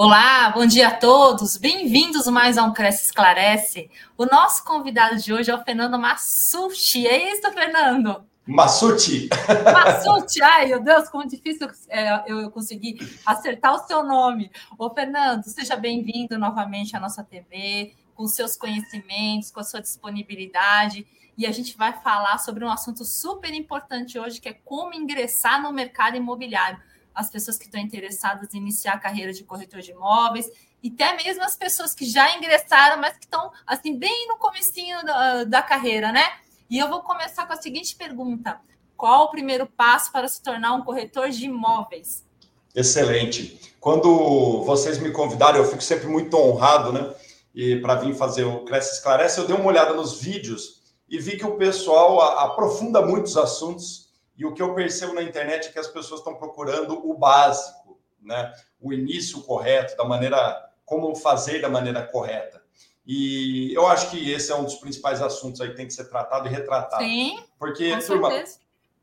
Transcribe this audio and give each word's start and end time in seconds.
Olá, 0.00 0.50
bom 0.50 0.64
dia 0.64 0.86
a 0.86 0.94
todos. 0.94 1.56
Bem-vindos 1.56 2.24
mais 2.28 2.56
a 2.56 2.62
um 2.62 2.72
Cresce 2.72 3.06
Esclarece. 3.06 3.90
O 4.16 4.26
nosso 4.26 4.62
convidado 4.64 5.16
de 5.16 5.32
hoje 5.32 5.50
é 5.50 5.54
o 5.56 5.64
Fernando 5.64 5.98
Massucci. 5.98 7.04
É 7.04 7.32
isso, 7.32 7.50
Fernando? 7.50 8.24
Massucci. 8.46 9.28
Massucci. 9.74 10.40
Ai, 10.40 10.66
meu 10.66 10.80
Deus, 10.80 11.08
como 11.08 11.26
difícil 11.26 11.68
é, 11.88 12.22
eu 12.32 12.48
conseguir 12.52 12.96
acertar 13.26 13.74
o 13.74 13.88
seu 13.88 14.04
nome. 14.04 14.52
Ô, 14.78 14.88
Fernando, 14.88 15.42
seja 15.42 15.74
bem-vindo 15.74 16.38
novamente 16.38 16.96
à 16.96 17.00
nossa 17.00 17.24
TV, 17.24 17.92
com 18.14 18.28
seus 18.28 18.54
conhecimentos, 18.54 19.50
com 19.50 19.58
a 19.58 19.64
sua 19.64 19.80
disponibilidade. 19.80 21.04
E 21.36 21.44
a 21.44 21.50
gente 21.50 21.76
vai 21.76 21.92
falar 21.92 22.38
sobre 22.38 22.64
um 22.64 22.70
assunto 22.70 23.04
super 23.04 23.52
importante 23.52 24.16
hoje, 24.16 24.40
que 24.40 24.48
é 24.48 24.52
como 24.64 24.94
ingressar 24.94 25.60
no 25.60 25.72
mercado 25.72 26.16
imobiliário 26.16 26.78
as 27.18 27.28
pessoas 27.28 27.58
que 27.58 27.64
estão 27.64 27.80
interessadas 27.80 28.54
em 28.54 28.58
iniciar 28.58 28.92
a 28.92 28.98
carreira 28.98 29.32
de 29.32 29.42
corretor 29.42 29.80
de 29.80 29.90
imóveis 29.90 30.48
e 30.80 30.88
até 30.88 31.16
mesmo 31.16 31.42
as 31.42 31.56
pessoas 31.56 31.92
que 31.92 32.04
já 32.04 32.36
ingressaram, 32.36 33.00
mas 33.00 33.18
que 33.18 33.24
estão 33.24 33.50
assim 33.66 33.98
bem 33.98 34.28
no 34.28 34.36
comecinho 34.36 35.04
da, 35.04 35.42
da 35.42 35.60
carreira, 35.60 36.12
né? 36.12 36.24
E 36.70 36.78
eu 36.78 36.88
vou 36.88 37.00
começar 37.00 37.44
com 37.44 37.52
a 37.52 37.60
seguinte 37.60 37.96
pergunta: 37.96 38.60
qual 38.96 39.24
o 39.24 39.30
primeiro 39.30 39.66
passo 39.66 40.12
para 40.12 40.28
se 40.28 40.40
tornar 40.40 40.74
um 40.74 40.84
corretor 40.84 41.28
de 41.30 41.46
imóveis? 41.46 42.24
Excelente. 42.72 43.74
Quando 43.80 44.62
vocês 44.62 45.00
me 45.00 45.10
convidaram, 45.10 45.58
eu 45.58 45.64
fico 45.64 45.82
sempre 45.82 46.06
muito 46.06 46.36
honrado, 46.36 46.92
né? 46.92 47.12
E 47.52 47.80
para 47.80 47.96
vir 47.96 48.14
fazer 48.14 48.44
o 48.44 48.64
Cresce 48.64 48.94
Esclarece, 48.94 49.40
eu 49.40 49.46
dei 49.46 49.56
uma 49.56 49.66
olhada 49.66 49.92
nos 49.92 50.20
vídeos 50.20 50.82
e 51.08 51.18
vi 51.18 51.36
que 51.36 51.44
o 51.44 51.56
pessoal 51.56 52.20
aprofunda 52.20 53.02
muitos 53.02 53.36
assuntos 53.36 54.07
e 54.38 54.46
o 54.46 54.54
que 54.54 54.62
eu 54.62 54.72
percebo 54.72 55.12
na 55.12 55.22
internet 55.22 55.68
é 55.68 55.72
que 55.72 55.78
as 55.78 55.88
pessoas 55.88 56.20
estão 56.20 56.36
procurando 56.36 56.94
o 57.10 57.12
básico, 57.12 57.98
né? 58.22 58.52
O 58.80 58.92
início 58.92 59.42
correto, 59.42 59.96
da 59.96 60.04
maneira 60.04 60.64
como 60.84 61.14
fazer 61.16 61.60
da 61.60 61.68
maneira 61.68 62.06
correta. 62.06 62.62
E 63.04 63.74
eu 63.74 63.86
acho 63.86 64.10
que 64.10 64.30
esse 64.30 64.52
é 64.52 64.54
um 64.54 64.64
dos 64.64 64.76
principais 64.76 65.20
assuntos 65.20 65.60
aí 65.60 65.70
que 65.70 65.76
tem 65.76 65.86
que 65.86 65.92
ser 65.92 66.04
tratado 66.04 66.46
e 66.46 66.50
retratado. 66.50 67.02
Sim. 67.02 67.38
Porque, 67.58 67.90
com 67.90 68.00
turma, 68.00 68.30
certeza. 68.30 68.58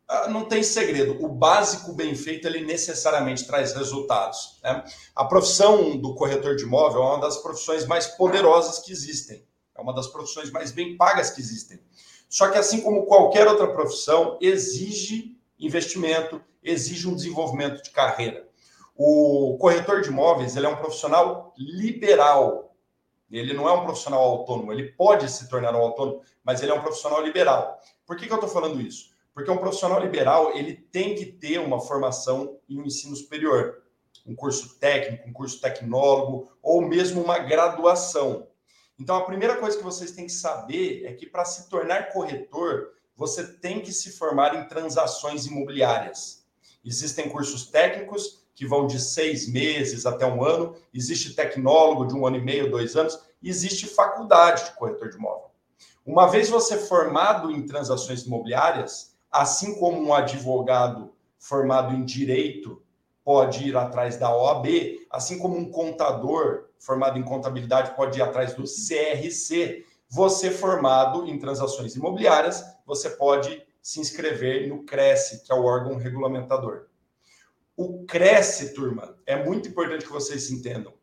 Ah, 0.08 0.30
não 0.30 0.46
tem 0.46 0.62
segredo. 0.64 1.18
O 1.24 1.28
básico 1.28 1.92
bem 1.92 2.16
feito, 2.16 2.48
ele 2.48 2.64
necessariamente 2.64 3.46
traz 3.46 3.74
resultados. 3.74 4.60
Né? 4.64 4.84
A 5.16 5.26
profissão 5.26 5.98
do 5.98 6.14
corretor 6.14 6.56
de 6.56 6.64
imóvel 6.64 7.02
é 7.02 7.06
uma 7.08 7.20
das 7.20 7.38
profissões 7.38 7.86
mais 7.86 8.08
poderosas 8.08 8.80
que 8.80 8.92
existem. 8.92 9.44
É 9.76 9.82
uma 9.82 9.94
das 9.94 10.08
profissões 10.08 10.52
mais 10.52 10.72
bem 10.72 10.96
pagas 10.96 11.32
que 11.32 11.42
existem. 11.42 11.80
Só 12.30 12.50
que, 12.50 12.58
assim 12.58 12.82
como 12.82 13.06
qualquer 13.06 13.48
outra 13.48 13.68
profissão, 13.74 14.38
exige 14.40 15.35
investimento, 15.66 16.42
exige 16.64 17.08
um 17.08 17.16
desenvolvimento 17.16 17.82
de 17.82 17.92
carreira. 17.92 18.48
O 18.96 19.58
corretor 19.60 20.02
de 20.02 20.10
imóveis 20.10 20.56
ele 20.56 20.66
é 20.66 20.70
um 20.70 20.78
profissional 20.78 21.54
liberal. 21.58 22.76
Ele 23.30 23.54
não 23.54 23.68
é 23.68 23.74
um 23.74 23.84
profissional 23.84 24.22
autônomo. 24.22 24.72
Ele 24.72 24.92
pode 24.92 25.30
se 25.30 25.50
tornar 25.50 25.76
um 25.76 25.80
autônomo, 25.80 26.22
mas 26.44 26.62
ele 26.62 26.72
é 26.72 26.76
um 26.76 26.82
profissional 26.82 27.22
liberal. 27.22 27.80
Por 28.06 28.16
que, 28.16 28.28
que 28.28 28.32
eu 28.32 28.38
estou 28.38 28.50
falando 28.50 28.80
isso? 28.80 29.14
Porque 29.34 29.52
um 29.52 29.58
profissional 29.58 30.00
liberal 30.00 30.56
ele 30.56 30.76
tem 30.76 31.16
que 31.16 31.26
ter 31.26 31.60
uma 31.60 31.82
formação 31.82 32.58
em 32.70 32.80
um 32.80 32.86
ensino 32.86 33.16
superior, 33.16 33.84
um 34.26 34.34
curso 34.34 34.80
técnico, 34.80 35.28
um 35.28 35.34
curso 35.34 35.60
tecnólogo 35.60 36.50
ou 36.62 36.82
mesmo 36.82 37.22
uma 37.22 37.40
graduação. 37.40 38.48
Então, 38.98 39.18
a 39.18 39.26
primeira 39.26 39.58
coisa 39.58 39.78
que 39.78 39.84
vocês 39.84 40.12
têm 40.12 40.26
que 40.26 40.32
saber 40.32 41.04
é 41.06 41.14
que 41.14 41.26
para 41.26 41.44
se 41.44 41.70
tornar 41.70 42.14
corretor, 42.14 42.94
você 43.16 43.46
tem 43.46 43.82
que 43.82 43.92
se 43.92 44.12
formar 44.12 44.56
em 44.56 44.68
transações 44.68 45.46
imobiliárias. 45.46 46.46
Existem 46.84 47.30
cursos 47.30 47.68
técnicos 47.68 48.46
que 48.54 48.66
vão 48.66 48.88
de 48.88 49.00
seis 49.00 49.48
meses 49.48 50.06
até 50.06 50.26
um 50.26 50.44
ano, 50.44 50.76
existe 50.94 51.36
tecnólogo 51.36 52.08
de 52.08 52.16
um 52.16 52.26
ano 52.26 52.38
e 52.38 52.42
meio, 52.42 52.72
dois 52.72 52.96
anos, 52.96 53.20
existe 53.44 53.86
faculdade 53.86 54.66
de 54.66 54.72
corretor 54.76 55.10
de 55.10 55.18
imóvel. 55.18 55.50
Uma 56.06 56.28
vez 56.28 56.50
você 56.50 56.78
formado 56.78 57.52
em 57.52 57.66
transações 57.66 58.24
imobiliárias, 58.24 59.16
assim 59.32 59.78
como 59.80 60.00
um 60.00 60.14
advogado 60.14 61.12
formado 61.38 61.94
em 61.94 62.06
direito 62.06 62.82
pode 63.24 63.68
ir 63.68 63.76
atrás 63.76 64.18
da 64.18 64.34
OAB, 64.36 64.68
assim 65.10 65.40
como 65.40 65.58
um 65.58 65.70
contador 65.70 66.66
formado 66.78 67.18
em 67.18 67.24
contabilidade 67.24 67.96
pode 67.96 68.20
ir 68.20 68.22
atrás 68.22 68.54
do 68.54 68.64
CRC. 68.64 69.84
Você 70.10 70.52
formado 70.52 71.28
em 71.28 71.38
transações 71.38 71.96
imobiliárias, 71.96 72.64
você 72.86 73.10
pode 73.10 73.66
se 73.82 74.00
inscrever 74.00 74.68
no 74.68 74.84
CRESSE, 74.84 75.44
que 75.44 75.52
é 75.52 75.56
o 75.56 75.64
órgão 75.64 75.96
regulamentador. 75.96 76.88
O 77.78 78.06
CRESSE, 78.06 78.74
turma, 78.74 79.18
é 79.26 79.44
muito 79.44 79.70
importante 79.70 80.06
que 80.06 80.12
vocês 80.12 80.50
entendam. 80.50 80.94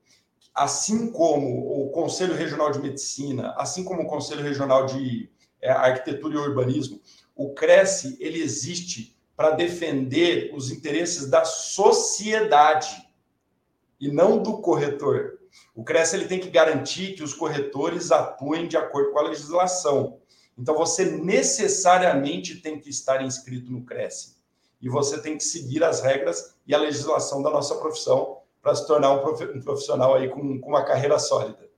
Assim 0.55 1.11
como 1.11 1.87
o 1.87 1.91
Conselho 1.91 2.35
Regional 2.35 2.71
de 2.71 2.81
Medicina, 2.81 3.55
assim 3.57 3.85
como 3.85 4.03
o 4.03 4.07
Conselho 4.07 4.43
Regional 4.43 4.87
de 4.87 5.31
é, 5.61 5.71
Arquitetura 5.71 6.35
e 6.35 6.39
Urbanismo, 6.39 7.01
o 7.35 7.53
CRESSE 7.55 8.17
ele 8.21 8.43
existe 8.43 9.17
para 9.37 9.51
defender 9.51 10.51
os 10.55 10.71
interesses 10.71 11.29
da 11.29 11.45
sociedade 11.45 13.09
e 14.01 14.11
não 14.11 14.43
do 14.43 14.59
corretor. 14.59 15.39
O 15.75 15.85
CRES 15.85 16.15
ele 16.15 16.27
tem 16.27 16.41
que 16.41 16.51
garantir 16.51 17.15
que 17.15 17.23
os 17.23 17.35
corretores 17.35 18.11
atuem 18.11 18.69
de 18.69 18.77
acordo 18.77 19.13
com 19.13 19.19
a 19.19 19.29
legislação. 19.29 20.21
Então 20.57 20.77
você 20.77 21.05
necessariamente 21.05 22.57
tem 22.57 22.79
que 22.79 22.91
estar 22.91 23.23
inscrito 23.23 23.73
no 23.73 23.85
CRES. 23.85 24.41
E 24.81 24.89
você 24.89 25.21
tem 25.21 25.37
que 25.37 25.45
seguir 25.45 25.83
as 25.85 26.03
regras 26.03 26.57
e 26.67 26.75
a 26.75 26.79
legislação 26.79 27.43
da 27.43 27.51
nossa 27.51 27.77
profissão 27.77 28.39
para 28.61 28.75
se 28.75 28.87
tornar 28.87 29.13
um 29.13 29.21
profissional 29.63 30.15
aí 30.15 30.29
com, 30.29 30.61
com 30.61 30.69
uma 30.69 30.85
carreira 30.85 31.19
sólida. 31.19 31.71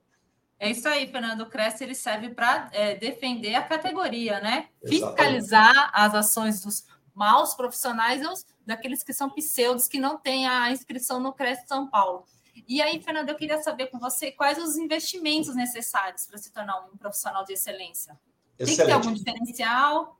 É 0.59 0.69
isso 0.69 0.87
aí, 0.87 1.07
Fernando. 1.07 1.41
O 1.41 1.49
CRES 1.49 1.81
ele 1.81 1.95
serve 1.95 2.29
para 2.29 2.69
é, 2.71 2.95
defender 2.95 3.55
a 3.55 3.63
categoria, 3.63 4.39
né? 4.39 4.69
Exatamente. 4.81 5.17
Fiscalizar 5.17 5.91
as 5.93 6.15
ações 6.15 6.61
dos 6.61 6.85
maus 7.13 7.53
profissionais 7.53 8.21
e 8.21 8.27
os, 8.27 8.45
daqueles 8.65 9.03
que 9.03 9.13
são 9.13 9.29
pseudos, 9.29 9.87
que 9.87 9.99
não 9.99 10.17
têm 10.17 10.47
a 10.47 10.71
inscrição 10.71 11.19
no 11.19 11.33
CRES 11.33 11.59
São 11.67 11.89
Paulo. 11.89 12.25
E 12.67 12.81
aí, 12.81 13.01
Fernando, 13.01 13.29
eu 13.29 13.35
queria 13.35 13.61
saber 13.61 13.87
com 13.87 13.99
você 13.99 14.31
quais 14.31 14.57
os 14.57 14.77
investimentos 14.77 15.53
necessários 15.55 16.25
para 16.25 16.37
se 16.37 16.51
tornar 16.51 16.79
um 16.85 16.97
profissional 16.97 17.43
de 17.43 17.53
excelência. 17.53 18.17
Excelente. 18.57 18.65
Tem 18.65 18.75
que 18.77 18.85
ter 18.85 18.91
algum 18.91 19.13
diferencial? 19.13 20.19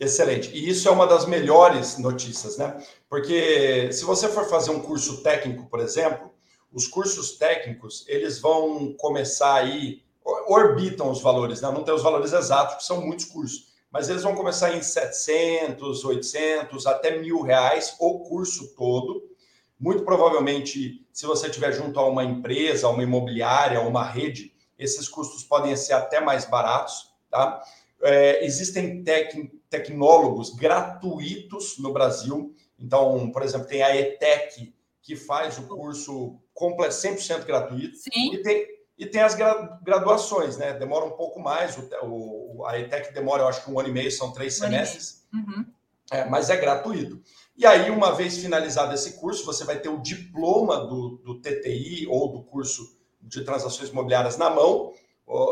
Excelente. 0.00 0.50
E 0.50 0.68
isso 0.68 0.88
é 0.88 0.90
uma 0.90 1.06
das 1.06 1.26
melhores 1.26 1.98
notícias, 1.98 2.56
né? 2.56 2.84
Porque 3.08 3.92
se 3.92 4.04
você 4.04 4.28
for 4.28 4.48
fazer 4.48 4.70
um 4.70 4.80
curso 4.80 5.22
técnico, 5.22 5.66
por 5.66 5.80
exemplo, 5.80 6.32
os 6.72 6.88
cursos 6.88 7.36
técnicos, 7.36 8.04
eles 8.08 8.40
vão 8.40 8.94
começar 8.94 9.54
aí, 9.54 10.02
orbitam 10.46 11.10
os 11.10 11.20
valores, 11.20 11.60
né? 11.60 11.70
Não 11.70 11.84
tem 11.84 11.94
os 11.94 12.02
valores 12.02 12.32
exatos, 12.32 12.76
que 12.76 12.84
são 12.84 13.00
muitos 13.00 13.26
cursos 13.26 13.72
mas 13.92 14.08
eles 14.08 14.22
vão 14.22 14.34
começar 14.34 14.74
em 14.74 14.80
700, 14.80 16.02
800, 16.02 16.86
até 16.86 17.18
mil 17.18 17.42
reais 17.42 17.94
o 18.00 18.20
curso 18.20 18.74
todo. 18.74 19.22
Muito 19.82 20.04
provavelmente, 20.04 21.04
se 21.12 21.26
você 21.26 21.48
estiver 21.48 21.72
junto 21.72 21.98
a 21.98 22.06
uma 22.06 22.22
empresa, 22.22 22.88
uma 22.88 23.02
imobiliária, 23.02 23.80
uma 23.80 24.04
rede, 24.04 24.54
esses 24.78 25.08
custos 25.08 25.42
podem 25.42 25.74
ser 25.74 25.94
até 25.94 26.20
mais 26.20 26.44
baratos, 26.44 27.12
tá? 27.28 27.60
É, 28.00 28.44
existem 28.44 29.02
tec, 29.02 29.50
tecnólogos 29.68 30.54
gratuitos 30.54 31.78
no 31.78 31.92
Brasil. 31.92 32.54
Então, 32.78 33.32
por 33.32 33.42
exemplo, 33.42 33.66
tem 33.66 33.82
a 33.82 33.96
ETEC, 33.96 34.72
que 35.02 35.16
faz 35.16 35.58
o 35.58 35.66
curso 35.66 36.38
completo, 36.54 36.94
100% 36.94 37.44
gratuito. 37.44 37.96
Sim. 37.96 38.34
E 38.34 38.38
tem, 38.40 38.66
e 38.96 39.04
tem 39.04 39.20
as 39.20 39.34
graduações, 39.82 40.56
né? 40.56 40.74
Demora 40.74 41.06
um 41.06 41.16
pouco 41.16 41.40
mais. 41.40 41.76
O, 41.76 41.88
o, 42.04 42.66
a 42.66 42.78
ETEC 42.78 43.12
demora, 43.12 43.42
eu 43.42 43.48
acho 43.48 43.64
que 43.64 43.70
um 43.72 43.80
ano 43.80 43.88
e 43.88 43.92
meio, 43.92 44.12
são 44.12 44.32
três 44.32 44.56
um 44.58 44.60
semestres. 44.60 45.26
Uhum. 45.34 45.66
É, 46.12 46.24
mas 46.24 46.50
é 46.50 46.56
gratuito. 46.56 47.20
E 47.62 47.66
aí, 47.66 47.90
uma 47.92 48.10
vez 48.10 48.38
finalizado 48.38 48.92
esse 48.92 49.20
curso, 49.20 49.46
você 49.46 49.62
vai 49.62 49.78
ter 49.78 49.88
o 49.88 50.02
diploma 50.02 50.78
do, 50.78 51.18
do 51.18 51.40
TTI 51.40 52.08
ou 52.08 52.32
do 52.32 52.42
curso 52.42 52.98
de 53.20 53.44
transações 53.44 53.90
imobiliárias 53.90 54.36
na 54.36 54.50
mão. 54.50 54.92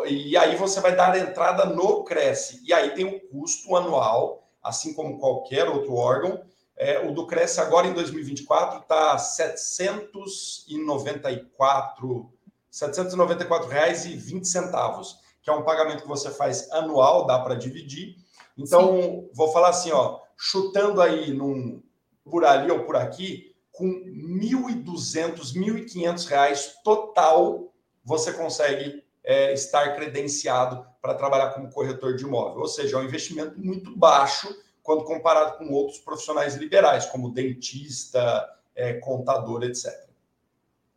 E 0.09 0.37
aí 0.37 0.57
você 0.57 0.81
vai 0.81 0.97
dar 0.97 1.17
entrada 1.17 1.67
no 1.67 2.03
Cresce. 2.03 2.61
E 2.67 2.73
aí 2.73 2.97
tem 2.97 3.05
o 3.05 3.21
custo 3.29 3.77
anual, 3.77 4.51
assim 4.61 4.93
como 4.93 5.21
qualquer 5.21 5.69
outro 5.69 5.95
órgão. 5.95 6.43
É, 6.77 6.99
o 6.99 7.15
do 7.15 7.29
Cresce 7.29 7.61
agora 7.61 7.87
em 7.87 7.93
2024 7.93 8.81
está 8.81 9.17
794 9.17 12.09
R$ 12.19 12.27
794,20, 12.73 15.15
que 15.41 15.49
é 15.49 15.53
um 15.53 15.63
pagamento 15.63 16.03
que 16.03 16.09
você 16.09 16.33
faz 16.33 16.69
anual, 16.73 17.25
dá 17.25 17.39
para 17.39 17.55
dividir. 17.55 18.17
Então, 18.59 19.01
Sim. 19.01 19.31
vou 19.33 19.53
falar 19.53 19.69
assim, 19.69 19.93
ó, 19.93 20.19
chutando 20.37 21.01
aí 21.01 21.33
num 21.33 21.81
por 22.31 22.45
ali 22.45 22.71
ou 22.71 22.85
por 22.85 22.97
aqui, 22.97 23.55
com 23.73 23.87
R$ 23.87 24.05
1.200, 24.41 25.55
R$ 25.55 25.85
1.500 25.85 26.73
total, 26.85 27.73
você 28.05 28.33
consegue 28.33 29.03
é, 29.23 29.53
estar 29.53 29.95
credenciado 29.95 30.87
para 31.01 31.15
trabalhar 31.15 31.51
como 31.51 31.71
corretor 31.71 32.17
de 32.17 32.25
imóvel. 32.25 32.61
Ou 32.61 32.69
seja, 32.69 32.97
é 32.97 33.01
um 33.01 33.05
investimento 33.05 33.59
muito 33.59 33.97
baixo 33.97 34.49
quando 34.83 35.05
comparado 35.05 35.59
com 35.59 35.73
outros 35.73 35.99
profissionais 35.99 36.57
liberais, 36.57 37.07
como 37.07 37.31
dentista, 37.31 38.49
é, 38.75 38.95
contador, 38.95 39.63
etc. 39.63 40.09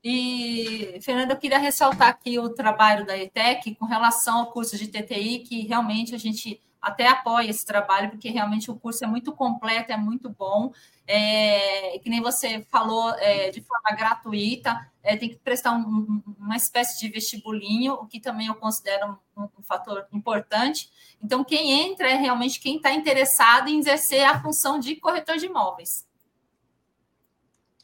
E, 0.03 0.99
Fernanda, 1.01 1.33
eu 1.33 1.37
queria 1.37 1.57
ressaltar 1.57 2.09
aqui 2.09 2.37
o 2.37 2.49
trabalho 2.49 3.05
da 3.05 3.17
ETEC 3.17 3.75
com 3.75 3.85
relação 3.85 4.39
ao 4.39 4.51
curso 4.51 4.77
de 4.77 4.87
TTI, 4.87 5.39
que 5.39 5.65
realmente 5.65 6.13
a 6.13 6.17
gente 6.17 6.61
até 6.83 7.07
apoia 7.07 7.49
esse 7.49 7.65
trabalho, 7.65 8.09
porque 8.09 8.29
realmente 8.29 8.69
o 8.69 8.75
curso 8.75 9.05
é 9.05 9.07
muito 9.07 9.31
completo, 9.31 9.93
é 9.93 9.97
muito 9.97 10.29
bom. 10.29 10.73
É, 11.07 11.97
que 11.99 12.09
nem 12.09 12.21
você 12.21 12.61
falou, 12.69 13.09
é, 13.15 13.49
de 13.49 13.61
forma 13.61 13.91
gratuita, 13.95 14.91
é, 15.01 15.15
tem 15.15 15.29
que 15.29 15.37
prestar 15.37 15.71
um, 15.71 16.21
uma 16.37 16.57
espécie 16.57 16.99
de 16.99 17.09
vestibulinho, 17.09 17.93
o 17.93 18.05
que 18.05 18.19
também 18.19 18.47
eu 18.47 18.55
considero 18.55 19.17
um, 19.35 19.43
um 19.57 19.63
fator 19.63 20.05
importante. 20.11 20.89
Então, 21.23 21.43
quem 21.43 21.71
entra 21.87 22.09
é 22.09 22.15
realmente 22.15 22.59
quem 22.59 22.75
está 22.75 22.91
interessado 22.91 23.69
em 23.69 23.79
exercer 23.79 24.25
a 24.25 24.41
função 24.41 24.77
de 24.77 24.97
corretor 24.97 25.37
de 25.37 25.45
imóveis. 25.45 26.05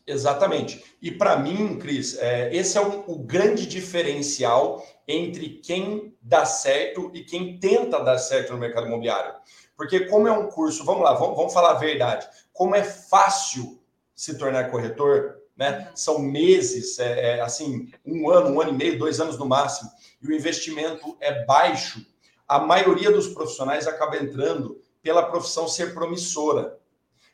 Exatamente. 0.10 0.84
E 1.00 1.12
para 1.12 1.38
mim, 1.38 1.78
Cris, 1.78 2.18
é, 2.18 2.54
esse 2.54 2.78
é 2.80 2.82
o, 2.82 3.04
o, 3.06 3.20
grande 3.20 3.68
diferencial 3.68 4.84
entre 5.08 5.60
quem 5.60 6.18
dá 6.20 6.46
certo 6.46 7.12
e 7.14 7.24
quem 7.24 7.60
tenta 7.60 8.04
dar 8.04 8.18
certo 8.18 8.52
no 8.52 8.58
mercado 8.58 8.88
imobiliário. 8.88 9.36
Porque 9.78 10.02
como 10.08 10.28
é 10.28 10.32
um 10.32 10.48
curso, 10.48 10.84
vamos 10.84 11.04
lá, 11.04 11.14
vamos, 11.14 11.38
vamos 11.38 11.54
falar 11.54 11.72
a 11.72 11.80
verdade, 11.80 12.28
como 12.52 12.76
é 12.76 12.84
fácil 12.84 13.80
se 14.16 14.36
tornar 14.36 14.72
corretor, 14.72 15.38
né? 15.56 15.92
São 15.94 16.18
meses, 16.18 16.98
é, 16.98 17.38
é, 17.38 17.42
assim, 17.42 17.92
um 18.04 18.32
ano, 18.32 18.50
um 18.50 18.60
ano 18.60 18.72
e 18.72 18.78
meio, 18.78 18.98
dois 18.98 19.20
anos 19.20 19.38
no 19.38 19.46
máximo, 19.46 19.92
e 20.20 20.28
o 20.28 20.34
investimento 20.34 21.16
é 21.22 21.46
baixo. 21.46 22.04
A 22.48 22.58
maioria 22.58 23.12
dos 23.12 23.28
profissionais 23.28 23.86
acaba 23.86 24.18
entrando 24.18 24.82
pela 25.04 25.30
profissão 25.30 25.68
ser 25.68 25.94
promissora. 25.94 26.79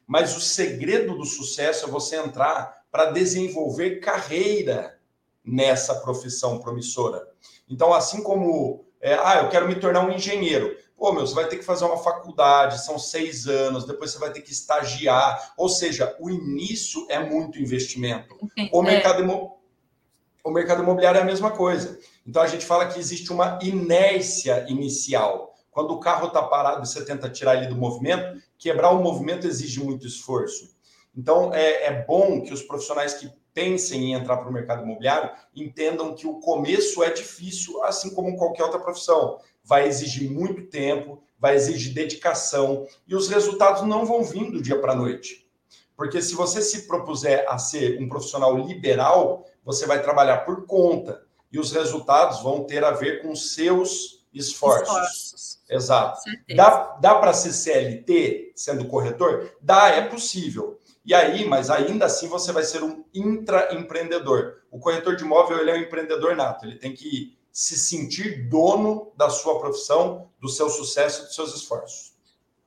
Mas 0.07 0.35
o 0.37 0.41
segredo 0.41 1.17
do 1.17 1.25
sucesso 1.25 1.85
é 1.85 1.89
você 1.89 2.17
entrar 2.17 2.83
para 2.91 3.11
desenvolver 3.11 3.99
carreira 3.99 4.97
nessa 5.43 5.95
profissão 5.95 6.59
promissora. 6.59 7.27
Então, 7.69 7.93
assim 7.93 8.21
como, 8.23 8.85
é, 9.01 9.13
ah, 9.15 9.41
eu 9.43 9.49
quero 9.49 9.67
me 9.67 9.75
tornar 9.75 10.05
um 10.05 10.11
engenheiro. 10.11 10.77
Pô, 10.95 11.11
meu, 11.11 11.25
você 11.25 11.33
vai 11.33 11.47
ter 11.47 11.57
que 11.57 11.65
fazer 11.65 11.85
uma 11.85 11.97
faculdade, 11.97 12.83
são 12.83 12.97
seis 12.97 13.47
anos, 13.47 13.85
depois 13.85 14.11
você 14.11 14.19
vai 14.19 14.31
ter 14.31 14.41
que 14.41 14.51
estagiar. 14.51 15.53
Ou 15.57 15.67
seja, 15.67 16.15
o 16.19 16.29
início 16.29 17.05
é 17.09 17.19
muito 17.19 17.59
investimento. 17.59 18.35
O 18.71 18.81
é. 18.81 18.85
mercado, 18.85 19.51
o 20.43 20.51
mercado 20.51 20.83
imobiliário 20.83 21.19
é 21.19 21.21
a 21.21 21.25
mesma 21.25 21.51
coisa. 21.51 21.99
Então, 22.25 22.41
a 22.41 22.47
gente 22.47 22.65
fala 22.65 22.87
que 22.87 22.99
existe 22.99 23.31
uma 23.33 23.59
inércia 23.61 24.65
inicial. 24.69 25.54
Quando 25.75 25.91
o 25.91 25.99
carro 25.99 26.27
está 26.27 26.41
parado 26.41 26.81
e 26.81 26.87
você 26.87 27.03
tenta 27.03 27.29
tirar 27.29 27.57
ele 27.57 27.67
do 27.67 27.75
movimento, 27.75 28.41
quebrar 28.57 28.91
o 28.91 29.03
movimento 29.03 29.45
exige 29.45 29.83
muito 29.83 30.07
esforço. 30.07 30.73
Então, 31.13 31.53
é, 31.53 31.87
é 31.87 32.05
bom 32.05 32.41
que 32.41 32.53
os 32.53 32.63
profissionais 32.63 33.15
que 33.15 33.29
pensem 33.53 34.05
em 34.05 34.13
entrar 34.13 34.37
para 34.37 34.49
o 34.49 34.53
mercado 34.53 34.83
imobiliário 34.83 35.31
entendam 35.53 36.15
que 36.15 36.25
o 36.25 36.39
começo 36.39 37.03
é 37.03 37.09
difícil, 37.09 37.83
assim 37.83 38.15
como 38.15 38.37
qualquer 38.37 38.63
outra 38.63 38.79
profissão. 38.79 39.37
Vai 39.65 39.85
exigir 39.85 40.31
muito 40.31 40.65
tempo, 40.67 41.21
vai 41.37 41.55
exigir 41.55 41.93
dedicação 41.93 42.87
e 43.05 43.13
os 43.13 43.27
resultados 43.27 43.81
não 43.81 44.05
vão 44.05 44.23
vir 44.23 44.49
do 44.49 44.61
dia 44.61 44.79
para 44.79 44.93
a 44.93 44.95
noite. 44.95 45.45
Porque 45.93 46.21
se 46.21 46.35
você 46.35 46.61
se 46.61 46.87
propuser 46.87 47.43
a 47.49 47.57
ser 47.57 48.01
um 48.01 48.07
profissional 48.07 48.57
liberal, 48.57 49.45
você 49.61 49.85
vai 49.85 50.01
trabalhar 50.01 50.45
por 50.45 50.65
conta 50.65 51.21
e 51.51 51.59
os 51.59 51.73
resultados 51.73 52.41
vão 52.41 52.63
ter 52.63 52.81
a 52.85 52.91
ver 52.91 53.21
com 53.21 53.35
seus 53.35 54.24
esforços. 54.35 54.87
esforços. 54.87 55.59
Exato. 55.69 56.21
Dá, 56.55 56.97
dá 56.99 57.15
para 57.15 57.33
ser 57.33 57.53
CLT 57.53 58.53
sendo 58.55 58.85
corretor? 58.85 59.55
Dá, 59.61 59.89
é 59.89 60.01
possível. 60.01 60.79
E 61.05 61.13
aí, 61.13 61.47
mas 61.47 61.69
ainda 61.69 62.05
assim 62.05 62.27
você 62.27 62.51
vai 62.51 62.63
ser 62.63 62.83
um 62.83 63.05
intraempreendedor. 63.13 64.61
O 64.71 64.79
corretor 64.79 65.15
de 65.15 65.23
imóvel 65.23 65.59
ele 65.59 65.71
é 65.71 65.75
um 65.75 65.81
empreendedor 65.81 66.35
nato, 66.35 66.65
ele 66.65 66.77
tem 66.77 66.93
que 66.93 67.37
se 67.51 67.77
sentir 67.77 68.49
dono 68.49 69.13
da 69.15 69.29
sua 69.29 69.59
profissão, 69.59 70.29
do 70.41 70.49
seu 70.49 70.69
sucesso 70.69 71.21
e 71.21 71.25
dos 71.25 71.35
seus 71.35 71.55
esforços. 71.55 72.13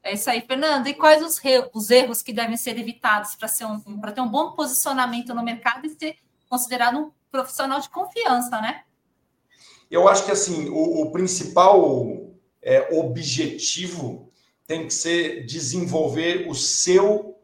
É 0.02 0.14
isso 0.14 0.30
aí, 0.30 0.40
Fernando. 0.40 0.86
E 0.86 0.94
quais 0.94 1.22
os, 1.22 1.38
os 1.74 1.90
erros 1.90 2.22
que 2.22 2.32
devem 2.32 2.56
ser 2.56 2.78
evitados 2.78 3.34
para 3.34 3.48
um, 3.66 4.00
ter 4.00 4.20
um 4.20 4.28
bom 4.28 4.52
posicionamento 4.52 5.34
no 5.34 5.42
mercado 5.42 5.86
e 5.86 5.90
ser 5.90 6.16
considerado 6.48 6.96
um 6.96 7.12
profissional 7.30 7.80
de 7.80 7.90
confiança, 7.90 8.60
né? 8.62 8.84
Eu 9.90 10.08
acho 10.08 10.24
que 10.24 10.32
assim 10.32 10.68
o, 10.68 11.02
o 11.02 11.10
principal 11.10 12.28
é, 12.62 12.94
objetivo 12.98 14.30
tem 14.66 14.86
que 14.86 14.92
ser 14.92 15.46
desenvolver 15.46 16.46
o 16.48 16.54
seu 16.54 17.38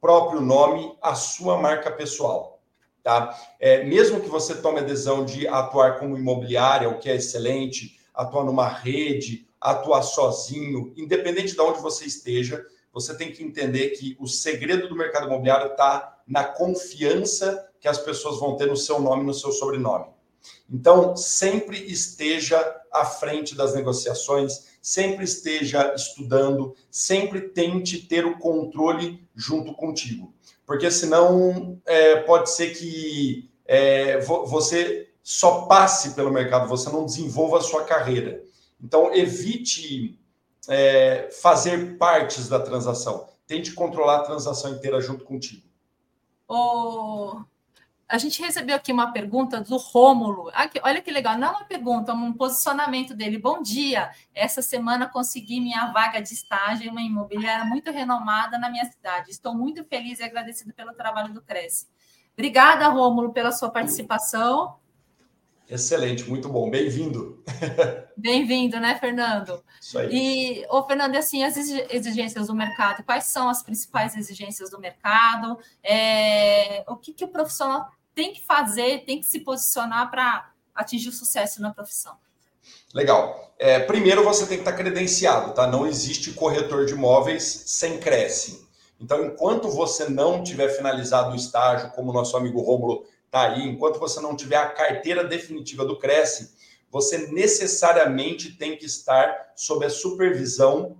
próprio 0.00 0.40
nome, 0.40 0.96
a 1.00 1.14
sua 1.14 1.58
marca 1.58 1.90
pessoal. 1.90 2.60
Tá? 3.02 3.38
É, 3.60 3.84
mesmo 3.84 4.20
que 4.20 4.28
você 4.28 4.56
tome 4.56 4.80
a 4.80 4.82
decisão 4.82 5.24
de 5.24 5.46
atuar 5.46 5.98
como 6.00 6.18
imobiliária, 6.18 6.88
o 6.88 6.98
que 6.98 7.08
é 7.08 7.14
excelente, 7.14 8.00
atuar 8.12 8.44
numa 8.44 8.66
rede, 8.66 9.46
atuar 9.60 10.02
sozinho, 10.02 10.92
independente 10.96 11.54
de 11.54 11.60
onde 11.60 11.80
você 11.80 12.04
esteja, 12.04 12.66
você 12.92 13.16
tem 13.16 13.30
que 13.30 13.44
entender 13.44 13.90
que 13.90 14.16
o 14.18 14.26
segredo 14.26 14.88
do 14.88 14.96
mercado 14.96 15.26
imobiliário 15.26 15.72
está 15.72 16.20
na 16.26 16.42
confiança 16.42 17.70
que 17.78 17.86
as 17.86 17.98
pessoas 17.98 18.40
vão 18.40 18.56
ter 18.56 18.66
no 18.66 18.76
seu 18.76 19.00
nome 19.00 19.22
e 19.22 19.26
no 19.26 19.34
seu 19.34 19.52
sobrenome. 19.52 20.15
Então, 20.70 21.16
sempre 21.16 21.78
esteja 21.78 22.58
à 22.92 23.04
frente 23.04 23.54
das 23.54 23.74
negociações, 23.74 24.66
sempre 24.82 25.24
esteja 25.24 25.94
estudando, 25.94 26.74
sempre 26.90 27.40
tente 27.40 28.06
ter 28.06 28.24
o 28.24 28.38
controle 28.38 29.26
junto 29.34 29.74
contigo. 29.74 30.32
Porque 30.64 30.90
senão 30.90 31.80
é, 31.86 32.16
pode 32.16 32.50
ser 32.50 32.70
que 32.70 33.50
é, 33.64 34.18
você 34.20 35.08
só 35.22 35.62
passe 35.66 36.14
pelo 36.14 36.32
mercado, 36.32 36.68
você 36.68 36.90
não 36.90 37.04
desenvolva 37.04 37.58
a 37.58 37.62
sua 37.62 37.84
carreira. 37.84 38.42
Então, 38.82 39.14
evite 39.14 40.18
é, 40.68 41.28
fazer 41.30 41.96
partes 41.96 42.48
da 42.48 42.60
transação. 42.60 43.28
Tente 43.46 43.72
controlar 43.72 44.18
a 44.18 44.24
transação 44.24 44.72
inteira 44.72 45.00
junto 45.00 45.24
contigo. 45.24 45.62
Oh, 46.48 47.40
a 48.08 48.18
gente 48.18 48.40
recebeu 48.40 48.76
aqui 48.76 48.92
uma 48.92 49.12
pergunta 49.12 49.60
do 49.60 49.76
Rômulo. 49.76 50.48
Aqui, 50.54 50.80
olha 50.82 51.00
que 51.00 51.10
legal, 51.10 51.36
não 51.36 51.48
é 51.48 51.50
uma 51.50 51.64
pergunta, 51.64 52.12
é 52.12 52.14
um 52.14 52.32
posicionamento 52.32 53.14
dele. 53.14 53.36
Bom 53.36 53.60
dia. 53.60 54.10
Essa 54.32 54.62
semana 54.62 55.08
consegui 55.08 55.60
minha 55.60 55.90
vaga 55.92 56.20
de 56.20 56.32
estágio 56.32 56.86
em 56.86 56.90
uma 56.90 57.02
imobiliária 57.02 57.64
muito 57.64 57.90
renomada 57.90 58.58
na 58.58 58.70
minha 58.70 58.84
cidade. 58.84 59.30
Estou 59.30 59.54
muito 59.54 59.84
feliz 59.84 60.20
e 60.20 60.22
agradecido 60.22 60.72
pelo 60.72 60.94
trabalho 60.94 61.34
do 61.34 61.42
Cresce. 61.42 61.88
Obrigada, 62.34 62.86
Rômulo, 62.88 63.32
pela 63.32 63.50
sua 63.50 63.70
participação. 63.70 64.76
Excelente, 65.68 66.28
muito 66.28 66.48
bom. 66.48 66.70
Bem-vindo. 66.70 67.42
Bem-vindo, 68.16 68.78
né, 68.78 68.94
Fernando? 69.00 69.64
Isso 69.80 69.98
aí. 69.98 70.08
E, 70.12 70.66
ô, 70.70 70.84
Fernando, 70.84 71.16
assim, 71.16 71.42
as 71.42 71.56
exigências 71.56 72.46
do 72.46 72.54
mercado, 72.54 73.02
quais 73.02 73.24
são 73.24 73.48
as 73.48 73.64
principais 73.64 74.16
exigências 74.16 74.70
do 74.70 74.78
mercado? 74.78 75.58
É, 75.82 76.84
o 76.86 76.94
que, 76.96 77.12
que 77.12 77.24
o 77.24 77.28
profissional 77.28 77.90
tem 78.16 78.32
que 78.32 78.44
fazer, 78.44 79.04
tem 79.04 79.20
que 79.20 79.26
se 79.26 79.40
posicionar 79.40 80.10
para 80.10 80.50
atingir 80.74 81.10
o 81.10 81.12
sucesso 81.12 81.60
na 81.60 81.72
profissão? 81.72 82.16
Legal. 82.92 83.54
É, 83.58 83.78
primeiro, 83.78 84.24
você 84.24 84.46
tem 84.46 84.56
que 84.56 84.62
estar 84.62 84.72
credenciado, 84.72 85.52
tá? 85.52 85.66
Não 85.66 85.86
existe 85.86 86.32
corretor 86.32 86.86
de 86.86 86.94
imóveis 86.94 87.44
sem 87.66 88.00
Cresce. 88.00 88.66
Então, 88.98 89.22
enquanto 89.26 89.68
você 89.68 90.08
não 90.08 90.42
tiver 90.42 90.70
finalizado 90.70 91.32
o 91.32 91.36
estágio, 91.36 91.90
como 91.90 92.12
nosso 92.12 92.36
amigo 92.36 92.60
Rômulo 92.62 93.04
está 93.26 93.50
aí, 93.50 93.62
enquanto 93.68 93.98
você 93.98 94.18
não 94.20 94.34
tiver 94.34 94.56
a 94.56 94.70
carteira 94.70 95.22
definitiva 95.22 95.84
do 95.84 95.98
Cresce, 95.98 96.54
você 96.90 97.30
necessariamente 97.30 98.56
tem 98.56 98.78
que 98.78 98.86
estar 98.86 99.52
sob 99.54 99.84
a 99.84 99.90
supervisão 99.90 100.96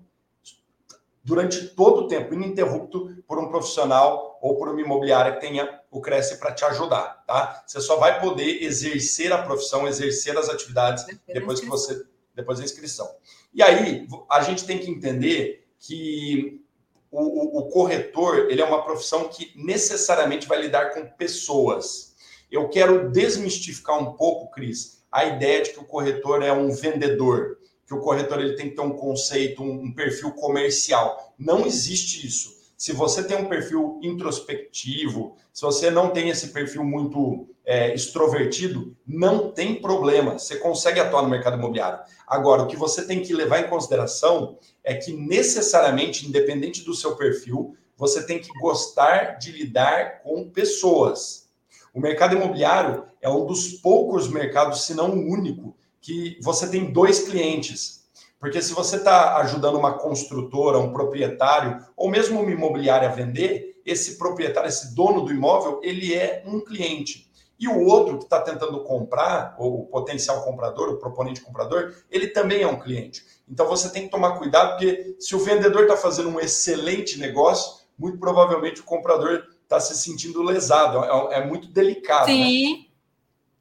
durante 1.25 1.69
todo 1.69 2.03
o 2.03 2.09
tempo, 2.09 2.35
ininterrupto, 2.35 3.17
por 3.27 3.39
um 3.39 3.49
profissional 3.49 4.26
ou 4.41 4.57
por 4.57 4.69
uma 4.69 4.81
imobiliária 4.81 5.35
que 5.35 5.41
tenha 5.41 5.81
o 5.91 6.01
Cresce 6.01 6.39
para 6.39 6.53
te 6.53 6.65
ajudar, 6.65 7.25
tá? 7.27 7.65
Você 7.67 7.81
só 7.81 7.97
vai 7.97 8.21
poder 8.21 8.63
exercer 8.63 9.33
a 9.33 9.43
profissão, 9.43 9.89
exercer 9.89 10.37
as 10.37 10.49
atividades 10.49 11.05
depois 11.27 11.61
que 11.61 11.67
você 11.67 12.05
depois 12.35 12.59
da 12.59 12.65
inscrição. 12.65 13.09
E 13.53 13.63
aí 13.63 14.07
a 14.31 14.43
gente 14.43 14.67
tem 14.67 14.79
que 14.79 14.91
entender 14.91 15.67
que 15.79 16.63
o, 17.11 17.23
o, 17.23 17.59
o 17.61 17.69
corretor 17.71 18.51
ele 18.51 18.61
é 18.61 18.65
uma 18.65 18.85
profissão 18.85 19.29
que 19.29 19.53
necessariamente 19.57 20.47
vai 20.47 20.61
lidar 20.61 20.93
com 20.93 21.07
pessoas. 21.07 22.15
Eu 22.51 22.69
quero 22.69 23.11
desmistificar 23.11 23.99
um 23.99 24.13
pouco, 24.13 24.51
Cris, 24.51 25.03
a 25.11 25.25
ideia 25.25 25.63
de 25.63 25.71
que 25.71 25.81
o 25.81 25.85
corretor 25.85 26.43
é 26.43 26.53
um 26.53 26.71
vendedor, 26.71 27.59
que 27.87 27.95
o 27.95 28.01
corretor 28.01 28.41
ele 28.41 28.55
tem 28.55 28.69
que 28.69 28.77
ter 28.77 28.83
um 28.83 28.97
conceito, 28.97 29.63
um, 29.63 29.85
um 29.85 29.95
perfil 29.95 30.33
comercial. 30.33 31.35
Não 31.39 31.67
existe 31.67 32.27
isso. 32.27 32.56
Se 32.77 32.93
você 32.93 33.23
tem 33.23 33.37
um 33.39 33.49
perfil 33.49 33.99
introspectivo, 34.03 35.35
se 35.53 35.63
você 35.63 35.91
não 35.91 36.11
tem 36.11 36.29
esse 36.29 36.49
perfil 36.49 36.85
muito 36.85 37.49
é, 37.65 37.95
extrovertido, 37.95 38.95
não 39.07 39.51
tem 39.51 39.81
problema. 39.81 40.39
Você 40.39 40.57
consegue 40.57 41.01
atuar 41.01 41.23
no 41.23 41.31
mercado 41.31 41.57
imobiliário. 41.57 42.01
Agora, 42.27 42.63
o 42.63 42.67
que 42.67 42.77
você 42.77 43.07
tem 43.07 43.23
que 43.23 43.33
levar 43.33 43.61
em 43.61 43.69
consideração 43.69 44.59
é 44.85 44.95
que 44.95 45.13
necessariamente, 45.13 46.27
independente 46.27 46.85
do 46.85 46.95
seu 46.95 47.17
perfil, 47.17 47.75
você 47.97 48.27
tem 48.27 48.39
que 48.39 48.53
gostar 48.61 49.39
de 49.39 49.53
lidar 49.53 50.21
com 50.23 50.51
pessoas. 50.51 51.49
O 51.95 52.01
mercado 52.01 52.37
imobiliário 52.37 53.05
é 53.23 53.29
um 53.29 53.47
dos 53.47 53.73
poucos 53.73 54.29
mercados, 54.29 54.85
se 54.85 54.93
não 54.93 55.13
o 55.13 55.33
único, 55.33 55.75
que 55.99 56.39
você 56.43 56.69
tem 56.69 56.93
dois 56.93 57.21
clientes. 57.21 57.96
Porque 58.39 58.61
se 58.61 58.73
você 58.73 58.97
está 58.97 59.37
ajudando 59.39 59.79
uma 59.79 59.99
construtora, 59.99 60.79
um 60.79 60.93
proprietário, 60.93 61.85
ou 61.97 62.11
mesmo 62.11 62.41
uma 62.41 62.51
imobiliária 62.51 63.09
a 63.09 63.13
vender, 63.13 63.81
esse 63.85 64.19
proprietário, 64.19 64.69
esse 64.69 64.95
dono 64.95 65.23
do 65.23 65.33
imóvel, 65.33 65.81
ele 65.83 66.15
é 66.15 66.43
um 66.47 66.61
cliente. 66.61 67.31
E 67.59 67.67
o 67.67 67.85
outro 67.87 68.19
que 68.19 68.25
está 68.25 68.41
tentando 68.41 68.83
comprar, 68.85 69.55
ou 69.59 69.81
o 69.81 69.87
potencial 69.87 70.43
comprador, 70.43 70.91
o 70.91 70.99
proponente 70.99 71.41
comprador, 71.41 71.95
ele 72.11 72.29
também 72.29 72.63
é 72.63 72.67
um 72.67 72.79
cliente. 72.79 73.25
Então 73.49 73.67
você 73.67 73.89
tem 73.89 74.03
que 74.03 74.11
tomar 74.11 74.39
cuidado, 74.39 74.73
porque 74.73 75.17
se 75.19 75.35
o 75.35 75.39
vendedor 75.39 75.83
está 75.83 75.97
fazendo 75.97 76.29
um 76.29 76.41
excelente 76.41 77.19
negócio, 77.19 77.87
muito 77.99 78.19
provavelmente 78.19 78.83
o 78.83 78.85
comprador 78.85 79.45
está 79.63 79.81
se 79.81 79.97
sentindo 79.97 80.43
lesado. 80.43 81.03
É, 81.03 81.39
é 81.39 81.47
muito 81.47 81.69
delicado. 81.69 82.27
Né? 82.27 82.35
Sim. 82.35 82.77
Né? 82.77 82.85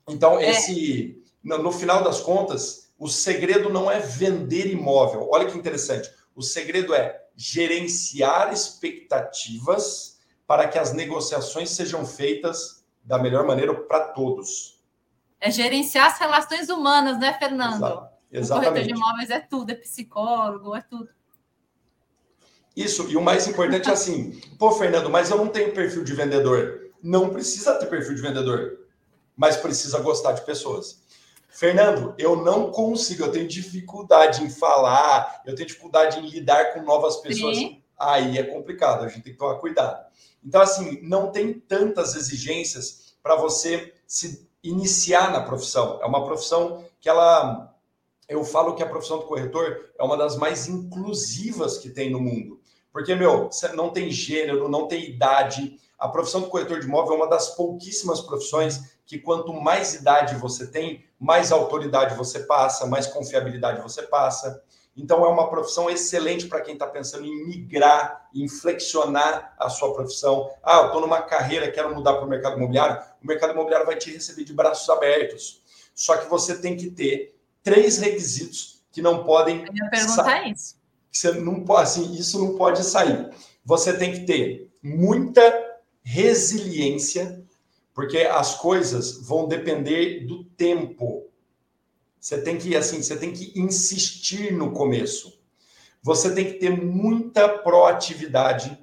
Então, 0.09 0.39
é. 0.39 0.49
esse, 0.49 1.23
no, 1.41 1.57
no 1.59 1.71
final 1.71 2.03
das 2.03 2.19
contas, 2.19 2.84
o 3.05 3.07
segredo 3.07 3.69
não 3.69 3.89
é 3.89 3.99
vender 3.99 4.65
imóvel. 4.65 5.29
Olha 5.31 5.45
que 5.45 5.55
interessante. 5.55 6.09
O 6.35 6.41
segredo 6.41 6.91
é 6.91 7.21
gerenciar 7.35 8.51
expectativas 8.51 10.17
para 10.47 10.67
que 10.67 10.79
as 10.79 10.91
negociações 10.91 11.69
sejam 11.69 12.03
feitas 12.03 12.83
da 13.03 13.19
melhor 13.19 13.45
maneira 13.45 13.75
para 13.75 14.07
todos. 14.07 14.83
É 15.39 15.51
gerenciar 15.51 16.07
as 16.07 16.17
relações 16.17 16.67
humanas, 16.67 17.19
né, 17.19 17.37
Fernando? 17.37 17.75
Exato. 17.75 18.09
Exatamente. 18.31 18.67
O 18.67 18.71
corretor 18.71 18.87
de 18.87 18.99
imóveis 18.99 19.29
é 19.29 19.39
tudo, 19.39 19.69
é 19.69 19.75
psicólogo, 19.75 20.75
é 20.75 20.81
tudo. 20.81 21.09
Isso, 22.75 23.07
e 23.07 23.15
o 23.15 23.21
mais 23.21 23.47
importante 23.47 23.87
é 23.87 23.93
assim, 23.93 24.41
pô, 24.57 24.71
Fernando, 24.71 25.11
mas 25.11 25.29
eu 25.29 25.37
não 25.37 25.47
tenho 25.47 25.75
perfil 25.75 26.03
de 26.03 26.13
vendedor. 26.15 26.89
Não 27.03 27.29
precisa 27.29 27.75
ter 27.75 27.85
perfil 27.85 28.15
de 28.15 28.21
vendedor, 28.23 28.79
mas 29.37 29.57
precisa 29.57 29.99
gostar 29.99 30.31
de 30.31 30.43
pessoas. 30.43 31.04
Fernando, 31.55 32.13
eu 32.17 32.35
não 32.35 32.69
consigo, 32.69 33.23
eu 33.23 33.31
tenho 33.31 33.47
dificuldade 33.47 34.43
em 34.43 34.49
falar, 34.49 35.41
eu 35.45 35.55
tenho 35.55 35.65
dificuldade 35.65 36.19
em 36.19 36.27
lidar 36.27 36.73
com 36.73 36.81
novas 36.81 37.15
pessoas. 37.21 37.55
Sim. 37.55 37.81
Aí 37.97 38.37
é 38.37 38.43
complicado, 38.43 39.05
a 39.05 39.07
gente 39.07 39.23
tem 39.23 39.31
que 39.31 39.39
tomar 39.39 39.55
cuidado. 39.55 40.05
Então, 40.43 40.61
assim, 40.61 40.99
não 41.01 41.31
tem 41.31 41.53
tantas 41.53 42.13
exigências 42.13 43.15
para 43.23 43.37
você 43.37 43.93
se 44.05 44.45
iniciar 44.61 45.31
na 45.31 45.39
profissão. 45.39 45.97
É 46.01 46.05
uma 46.05 46.25
profissão 46.25 46.83
que 46.99 47.07
ela. 47.07 47.73
Eu 48.27 48.43
falo 48.43 48.75
que 48.75 48.83
a 48.83 48.89
profissão 48.89 49.19
do 49.19 49.25
corretor 49.25 49.91
é 49.97 50.03
uma 50.03 50.17
das 50.17 50.35
mais 50.35 50.67
inclusivas 50.67 51.77
que 51.77 51.89
tem 51.89 52.11
no 52.11 52.19
mundo. 52.19 52.59
Porque, 52.91 53.15
meu, 53.15 53.49
não 53.75 53.91
tem 53.91 54.11
gênero, 54.11 54.67
não 54.67 54.89
tem 54.89 55.09
idade. 55.09 55.79
A 55.97 56.09
profissão 56.09 56.41
do 56.41 56.47
corretor 56.47 56.81
de 56.81 56.85
imóvel 56.85 57.13
é 57.13 57.17
uma 57.17 57.29
das 57.29 57.55
pouquíssimas 57.55 58.19
profissões 58.19 58.94
que 59.05 59.19
quanto 59.19 59.53
mais 59.53 59.93
idade 59.93 60.35
você 60.35 60.67
tem, 60.67 61.05
mais 61.19 61.51
autoridade 61.51 62.15
você 62.15 62.39
passa, 62.39 62.85
mais 62.85 63.07
confiabilidade 63.07 63.81
você 63.81 64.03
passa. 64.03 64.63
Então 64.97 65.25
é 65.25 65.29
uma 65.29 65.49
profissão 65.49 65.89
excelente 65.89 66.47
para 66.47 66.61
quem 66.61 66.73
está 66.73 66.87
pensando 66.87 67.25
em 67.25 67.45
migrar, 67.47 68.29
em 68.33 68.47
flexionar 68.47 69.53
a 69.59 69.69
sua 69.69 69.93
profissão. 69.93 70.49
Ah, 70.63 70.77
eu 70.77 70.85
estou 70.87 71.01
numa 71.01 71.21
carreira, 71.21 71.71
quero 71.71 71.93
mudar 71.93 72.13
para 72.13 72.25
o 72.25 72.29
mercado 72.29 72.57
imobiliário. 72.57 73.03
O 73.21 73.27
mercado 73.27 73.51
imobiliário 73.51 73.85
vai 73.85 73.97
te 73.97 74.11
receber 74.11 74.43
de 74.43 74.53
braços 74.53 74.89
abertos. 74.89 75.61
Só 75.93 76.17
que 76.17 76.29
você 76.29 76.57
tem 76.57 76.77
que 76.77 76.89
ter 76.89 77.37
três 77.61 77.97
requisitos 77.97 78.83
que 78.91 79.01
não 79.01 79.23
podem. 79.23 79.65
Eu 79.65 79.73
ia 79.73 79.89
perguntar 79.89 80.47
isso 80.47 80.75
você 81.15 81.31
não 81.31 81.61
pode, 81.61 81.83
assim, 81.83 82.13
isso 82.13 82.37
não 82.39 82.57
pode 82.57 82.83
sair. 82.83 83.29
Você 83.63 83.97
tem 83.97 84.11
que 84.11 84.25
ter 84.25 84.69
muita 84.83 85.41
resiliência, 86.03 87.43
porque 87.95 88.17
as 88.17 88.55
coisas 88.55 89.25
vão 89.25 89.47
depender 89.47 90.25
do 90.27 90.43
tempo. 90.43 91.29
Você 92.19 92.41
tem 92.41 92.57
que 92.57 92.75
assim, 92.75 93.01
você 93.01 93.15
tem 93.15 93.31
que 93.31 93.57
insistir 93.57 94.51
no 94.51 94.73
começo. 94.73 95.39
Você 96.03 96.35
tem 96.35 96.45
que 96.45 96.59
ter 96.59 96.69
muita 96.69 97.47
proatividade. 97.47 98.77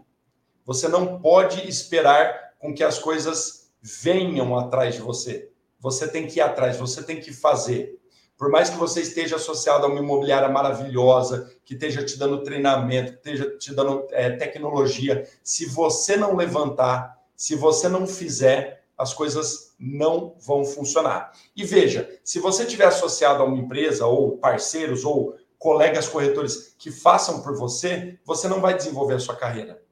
Você 0.65 0.89
não 0.89 1.21
pode 1.21 1.69
esperar 1.69 2.55
com 2.59 2.75
que 2.75 2.83
as 2.83 2.99
coisas 2.99 3.71
venham 3.83 4.59
atrás 4.59 4.95
de 4.95 5.03
você. 5.03 5.51
Você 5.79 6.09
tem 6.09 6.27
que 6.27 6.39
ir 6.39 6.43
atrás, 6.43 6.79
você 6.79 7.03
tem 7.03 7.21
que 7.21 7.35
fazer. 7.35 8.01
Por 8.39 8.51
mais 8.51 8.71
que 8.71 8.79
você 8.79 9.03
esteja 9.03 9.37
associado 9.37 9.85
a 9.85 9.89
uma 9.89 10.01
imobiliária 10.01 10.49
maravilhosa, 10.49 11.55
que 11.65 11.75
esteja 11.75 12.03
te 12.03 12.19
dando 12.19 12.43
treinamento, 12.43 13.13
que 13.13 13.19
esteja 13.19 13.59
te 13.59 13.75
dando 13.75 14.07
é, 14.11 14.31
tecnologia, 14.31 15.29
se 15.43 15.67
você 15.67 16.17
não 16.17 16.35
levantar, 16.35 17.21
se 17.37 17.55
você 17.55 17.89
não 17.89 18.07
fizer, 18.07 18.82
as 19.03 19.13
coisas 19.13 19.75
não 19.79 20.37
vão 20.39 20.65
funcionar. 20.65 21.33
E 21.57 21.65
veja, 21.65 22.09
se 22.23 22.39
você 22.39 22.63
estiver 22.63 22.87
associado 22.87 23.43
a 23.43 23.47
uma 23.47 23.59
empresa, 23.59 24.07
ou 24.07 24.39
parceiros, 24.39 25.05
ou 25.05 25.37
colegas 25.59 26.09
corretores 26.09 26.77
que 26.79 26.93
façam 26.93 27.43
por 27.43 27.57
você, 27.57 28.17
você 28.25 28.47
não 28.47 28.61
vai 28.61 28.77
desenvolver 28.77 29.15
a 29.15 29.19
sua 29.19 29.35
carreira. 29.35 29.83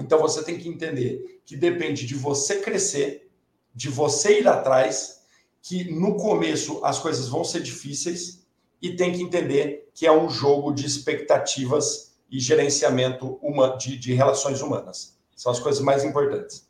Então 0.00 0.18
você 0.18 0.42
tem 0.42 0.58
que 0.58 0.68
entender 0.68 1.40
que 1.46 1.56
depende 1.56 2.04
de 2.04 2.16
você 2.16 2.60
crescer, 2.60 3.30
de 3.72 3.88
você 3.88 4.40
ir 4.40 4.48
atrás 4.48 5.22
que 5.62 5.92
no 5.92 6.16
começo 6.16 6.84
as 6.84 6.98
coisas 6.98 7.28
vão 7.28 7.44
ser 7.44 7.62
difíceis 7.62 8.44
e 8.82 8.96
tem 8.96 9.12
que 9.12 9.22
entender 9.22 9.88
que 9.94 10.06
é 10.06 10.12
um 10.12 10.28
jogo 10.28 10.72
de 10.72 10.84
expectativas 10.84 12.16
e 12.28 12.40
gerenciamento 12.40 13.38
de, 13.78 13.96
de 13.96 14.12
relações 14.12 14.60
humanas. 14.60 15.16
São 15.36 15.52
as 15.52 15.60
coisas 15.60 15.80
mais 15.80 16.02
importantes. 16.02 16.63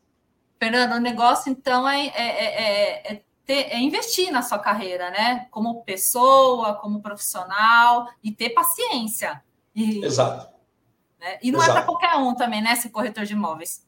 Fernando, 0.64 0.92
o 0.92 1.00
negócio 1.00 1.52
então 1.52 1.87
é, 1.87 2.06
é, 2.06 2.12
é, 2.16 3.12
é, 3.12 3.23
ter, 3.44 3.66
é 3.71 3.78
investir 3.78 4.33
na 4.33 4.40
sua 4.40 4.59
carreira, 4.59 5.11
né? 5.11 5.47
Como 5.50 5.85
pessoa, 5.85 6.75
como 6.76 7.02
profissional 7.02 8.09
e 8.23 8.33
ter 8.33 8.50
paciência. 8.50 9.42
E, 9.75 10.02
Exato. 10.02 10.49
Né? 11.21 11.38
E 11.42 11.52
não 11.52 11.59
Exato. 11.59 11.73
é 11.73 11.75
para 11.75 11.85
qualquer 11.85 12.16
um 12.16 12.35
também, 12.35 12.62
né? 12.62 12.75
Ser 12.76 12.88
corretor 12.88 13.26
de 13.26 13.35
imóveis. 13.35 13.85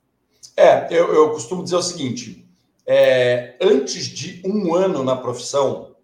É, 0.54 0.86
eu, 0.90 1.14
eu 1.14 1.30
costumo 1.30 1.64
dizer 1.64 1.76
o 1.76 1.82
seguinte: 1.82 2.46
é, 2.86 3.56
antes 3.58 4.04
de 4.04 4.42
um 4.44 4.74
ano 4.74 5.02
na 5.02 5.16
profissão, 5.16 5.96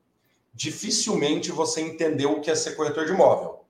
dificilmente 0.55 1.53
você 1.53 1.83
entendeu 1.83 2.33
o 2.33 2.41
que 2.41 2.51
é 2.51 2.55
ser 2.55 2.77
corretor 2.77 3.05
de 3.05 3.13
imóvel. 3.13 3.67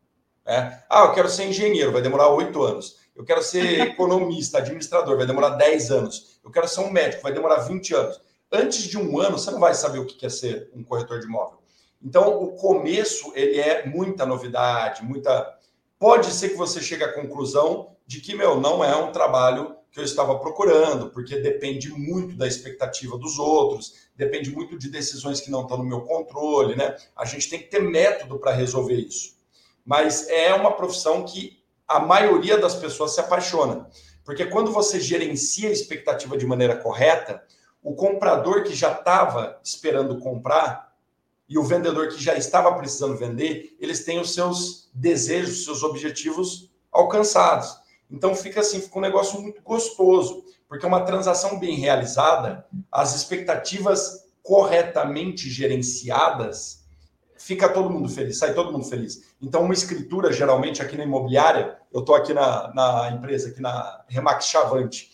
Né? 0.47 0.81
Ah, 0.89 1.01
eu 1.01 1.15
quero 1.15 1.29
ser 1.29 1.49
engenheiro, 1.49 1.91
vai 1.91 2.01
demorar 2.01 2.29
oito 2.29 2.63
anos. 2.63 3.02
Eu 3.15 3.25
quero 3.25 3.43
ser 3.43 3.81
economista, 3.81 4.59
administrador, 4.59 5.17
vai 5.17 5.27
demorar 5.27 5.51
dez 5.51 5.91
anos. 5.91 6.41
Eu 6.43 6.51
quero 6.51 6.67
ser 6.67 6.81
um 6.81 6.91
médico, 6.91 7.23
vai 7.23 7.33
demorar 7.33 7.61
20 7.61 7.95
anos. 7.95 8.21
Antes 8.51 8.85
de 8.85 8.99
um 8.99 9.19
ano, 9.19 9.39
você 9.39 9.51
não 9.51 9.61
vai 9.61 9.75
saber 9.75 9.99
o 9.99 10.07
que 10.07 10.25
é 10.25 10.29
ser 10.29 10.71
um 10.75 10.83
corretor 10.83 11.21
de 11.21 11.27
imóvel. 11.27 11.59
Então, 12.03 12.43
o 12.43 12.53
começo, 12.53 13.33
ele 13.35 13.61
é 13.61 13.87
muita 13.87 14.27
novidade, 14.27 15.05
muita... 15.05 15.59
Pode 15.99 16.33
ser 16.33 16.51
que 16.51 16.57
você 16.57 16.81
chegue 16.81 17.05
à 17.05 17.13
conclusão 17.13 17.97
de 18.07 18.21
que, 18.21 18.35
meu, 18.35 18.61
não 18.61 18.83
é 18.83 18.97
um 18.97 19.13
trabalho 19.13 19.77
que 19.93 20.01
eu 20.01 20.05
estava 20.05 20.39
procurando, 20.39 21.11
porque 21.11 21.37
depende 21.37 21.91
muito 21.91 22.35
da 22.35 22.47
expectativa 22.47 23.17
dos 23.19 23.39
outros, 23.39 24.09
depende 24.17 24.51
muito 24.51 24.77
de 24.79 24.91
decisões 24.91 25.41
que 25.41 25.51
não 25.51 25.63
estão 25.63 25.77
no 25.77 25.85
meu 25.85 26.01
controle, 26.01 26.75
né? 26.75 26.97
A 27.15 27.25
gente 27.25 27.49
tem 27.49 27.59
que 27.59 27.69
ter 27.69 27.81
método 27.81 28.39
para 28.39 28.53
resolver 28.53 28.97
isso. 28.97 29.37
Mas 29.85 30.29
é 30.29 30.53
uma 30.55 30.73
profissão 30.73 31.25
que 31.25 31.62
a 31.97 32.01
maioria 32.01 32.59
das 32.59 32.75
pessoas 32.75 33.15
se 33.15 33.21
apaixona, 33.21 33.89
porque 34.25 34.47
quando 34.47 34.73
você 34.73 35.01
gerencia 35.01 35.69
a 35.69 35.73
expectativa 35.73 36.37
de 36.37 36.47
maneira 36.47 36.77
correta, 36.77 37.43
o 37.83 37.95
comprador 37.95 38.63
que 38.63 38.75
já 38.75 38.93
estava 38.93 39.61
esperando 39.63 40.19
comprar 40.19 40.93
e 41.49 41.59
o 41.59 41.63
vendedor 41.63 42.09
que 42.09 42.23
já 42.23 42.35
estava 42.35 42.73
precisando 42.75 43.17
vender, 43.17 43.77
eles 43.81 44.05
têm 44.05 44.21
os 44.21 44.33
seus 44.33 44.89
desejos, 44.95 45.59
os 45.59 45.65
seus 45.65 45.83
objetivos 45.83 46.71
alcançados. 46.91 47.77
Então 48.11 48.35
fica 48.35 48.61
assim, 48.61 48.81
fica 48.81 48.99
um 48.99 49.03
negócio 49.03 49.41
muito 49.41 49.61
gostoso, 49.63 50.45
porque 50.69 50.87
uma 50.87 51.05
transação 51.05 51.59
bem 51.59 51.77
realizada, 51.77 52.67
as 52.91 53.15
expectativas 53.15 54.27
corretamente 54.43 55.51
gerenciadas, 55.51 56.82
fica 57.43 57.69
todo 57.69 57.91
mundo 57.91 58.09
feliz, 58.09 58.39
sai 58.39 58.55
todo 58.55 58.71
mundo 58.73 58.85
feliz. 58.85 59.35
Então, 59.41 59.63
uma 59.63 59.75
escritura, 59.75 60.33
geralmente, 60.33 60.81
aqui 60.81 60.97
na 60.97 61.03
imobiliária, 61.03 61.77
eu 61.93 62.01
estou 62.01 62.15
aqui 62.15 62.33
na, 62.33 62.73
na 62.73 63.11
empresa, 63.11 63.49
aqui 63.49 63.61
na 63.61 64.05
Remax 64.07 64.47
Chavante, 64.47 65.11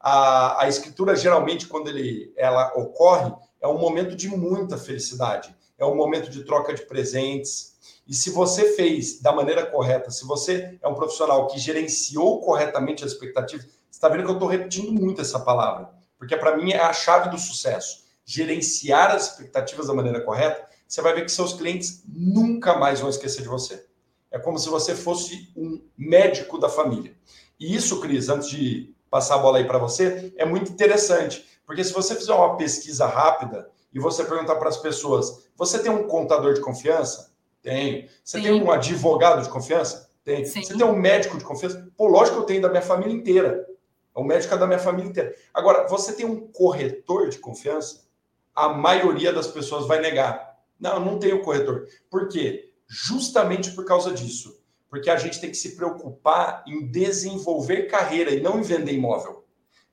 a, 0.00 0.64
a 0.64 0.68
escritura, 0.68 1.14
geralmente, 1.14 1.68
quando 1.68 1.88
ele, 1.88 2.32
ela 2.36 2.72
ocorre, 2.74 3.32
é 3.60 3.68
um 3.68 3.78
momento 3.78 4.16
de 4.16 4.28
muita 4.28 4.76
felicidade, 4.76 5.54
é 5.78 5.84
um 5.84 5.94
momento 5.94 6.30
de 6.30 6.42
troca 6.42 6.74
de 6.74 6.82
presentes, 6.82 7.76
e 8.08 8.14
se 8.14 8.30
você 8.30 8.72
fez 8.72 9.20
da 9.20 9.30
maneira 9.30 9.64
correta, 9.66 10.10
se 10.10 10.26
você 10.26 10.78
é 10.82 10.88
um 10.88 10.94
profissional 10.94 11.46
que 11.46 11.60
gerenciou 11.60 12.40
corretamente 12.40 13.04
as 13.04 13.12
expectativas, 13.12 13.66
você 13.66 13.98
está 13.98 14.08
vendo 14.08 14.24
que 14.24 14.30
eu 14.30 14.34
estou 14.34 14.48
repetindo 14.48 14.92
muito 14.92 15.20
essa 15.20 15.38
palavra, 15.38 15.90
porque 16.18 16.36
para 16.36 16.56
mim 16.56 16.72
é 16.72 16.80
a 16.80 16.92
chave 16.92 17.30
do 17.30 17.38
sucesso. 17.38 18.08
Gerenciar 18.24 19.14
as 19.14 19.30
expectativas 19.30 19.86
da 19.86 19.94
maneira 19.94 20.20
correta, 20.20 20.67
você 20.88 21.02
vai 21.02 21.14
ver 21.14 21.26
que 21.26 21.30
seus 21.30 21.52
clientes 21.52 22.02
nunca 22.08 22.76
mais 22.76 23.00
vão 23.00 23.10
esquecer 23.10 23.42
de 23.42 23.48
você. 23.48 23.84
É 24.30 24.38
como 24.38 24.58
se 24.58 24.68
você 24.68 24.94
fosse 24.94 25.52
um 25.54 25.80
médico 25.96 26.58
da 26.58 26.68
família. 26.68 27.14
E 27.60 27.74
isso, 27.74 28.00
Cris, 28.00 28.28
antes 28.28 28.48
de 28.48 28.94
passar 29.10 29.36
a 29.36 29.38
bola 29.38 29.58
aí 29.58 29.66
para 29.66 29.78
você, 29.78 30.32
é 30.36 30.44
muito 30.44 30.72
interessante. 30.72 31.46
Porque 31.66 31.84
se 31.84 31.92
você 31.92 32.14
fizer 32.14 32.32
uma 32.32 32.56
pesquisa 32.56 33.06
rápida 33.06 33.70
e 33.92 33.98
você 33.98 34.24
perguntar 34.24 34.56
para 34.56 34.70
as 34.70 34.78
pessoas: 34.78 35.48
você 35.56 35.78
tem 35.78 35.92
um 35.92 36.06
contador 36.06 36.54
de 36.54 36.60
confiança? 36.60 37.32
Tenho. 37.62 38.08
Você 38.24 38.38
Sim. 38.38 38.44
tem 38.44 38.62
um 38.62 38.70
advogado 38.70 39.42
de 39.42 39.50
confiança? 39.50 40.10
Tem. 40.24 40.44
Sim. 40.44 40.62
Você 40.62 40.74
tem 40.74 40.86
um 40.86 40.96
médico 40.96 41.36
de 41.36 41.44
confiança? 41.44 41.86
Pô, 41.96 42.06
lógico 42.06 42.36
que 42.36 42.42
eu 42.42 42.46
tenho 42.46 42.62
da 42.62 42.70
minha 42.70 42.82
família 42.82 43.14
inteira. 43.14 43.66
O 44.14 44.24
médico 44.24 44.54
é 44.54 44.58
da 44.58 44.66
minha 44.66 44.78
família 44.78 45.08
inteira. 45.08 45.34
Agora, 45.52 45.86
você 45.86 46.12
tem 46.12 46.26
um 46.26 46.48
corretor 46.48 47.28
de 47.28 47.38
confiança? 47.38 48.06
A 48.54 48.68
maioria 48.70 49.32
das 49.32 49.46
pessoas 49.46 49.86
vai 49.86 50.00
negar. 50.00 50.47
Não, 50.78 51.04
não 51.04 51.18
tenho 51.18 51.42
corretor. 51.42 51.86
Por 52.10 52.28
quê? 52.28 52.72
Justamente 52.86 53.72
por 53.72 53.84
causa 53.84 54.12
disso. 54.12 54.62
Porque 54.88 55.10
a 55.10 55.16
gente 55.16 55.40
tem 55.40 55.50
que 55.50 55.56
se 55.56 55.76
preocupar 55.76 56.64
em 56.66 56.86
desenvolver 56.86 57.88
carreira 57.88 58.30
e 58.30 58.40
não 58.40 58.58
em 58.58 58.62
vender 58.62 58.92
imóvel. 58.92 59.44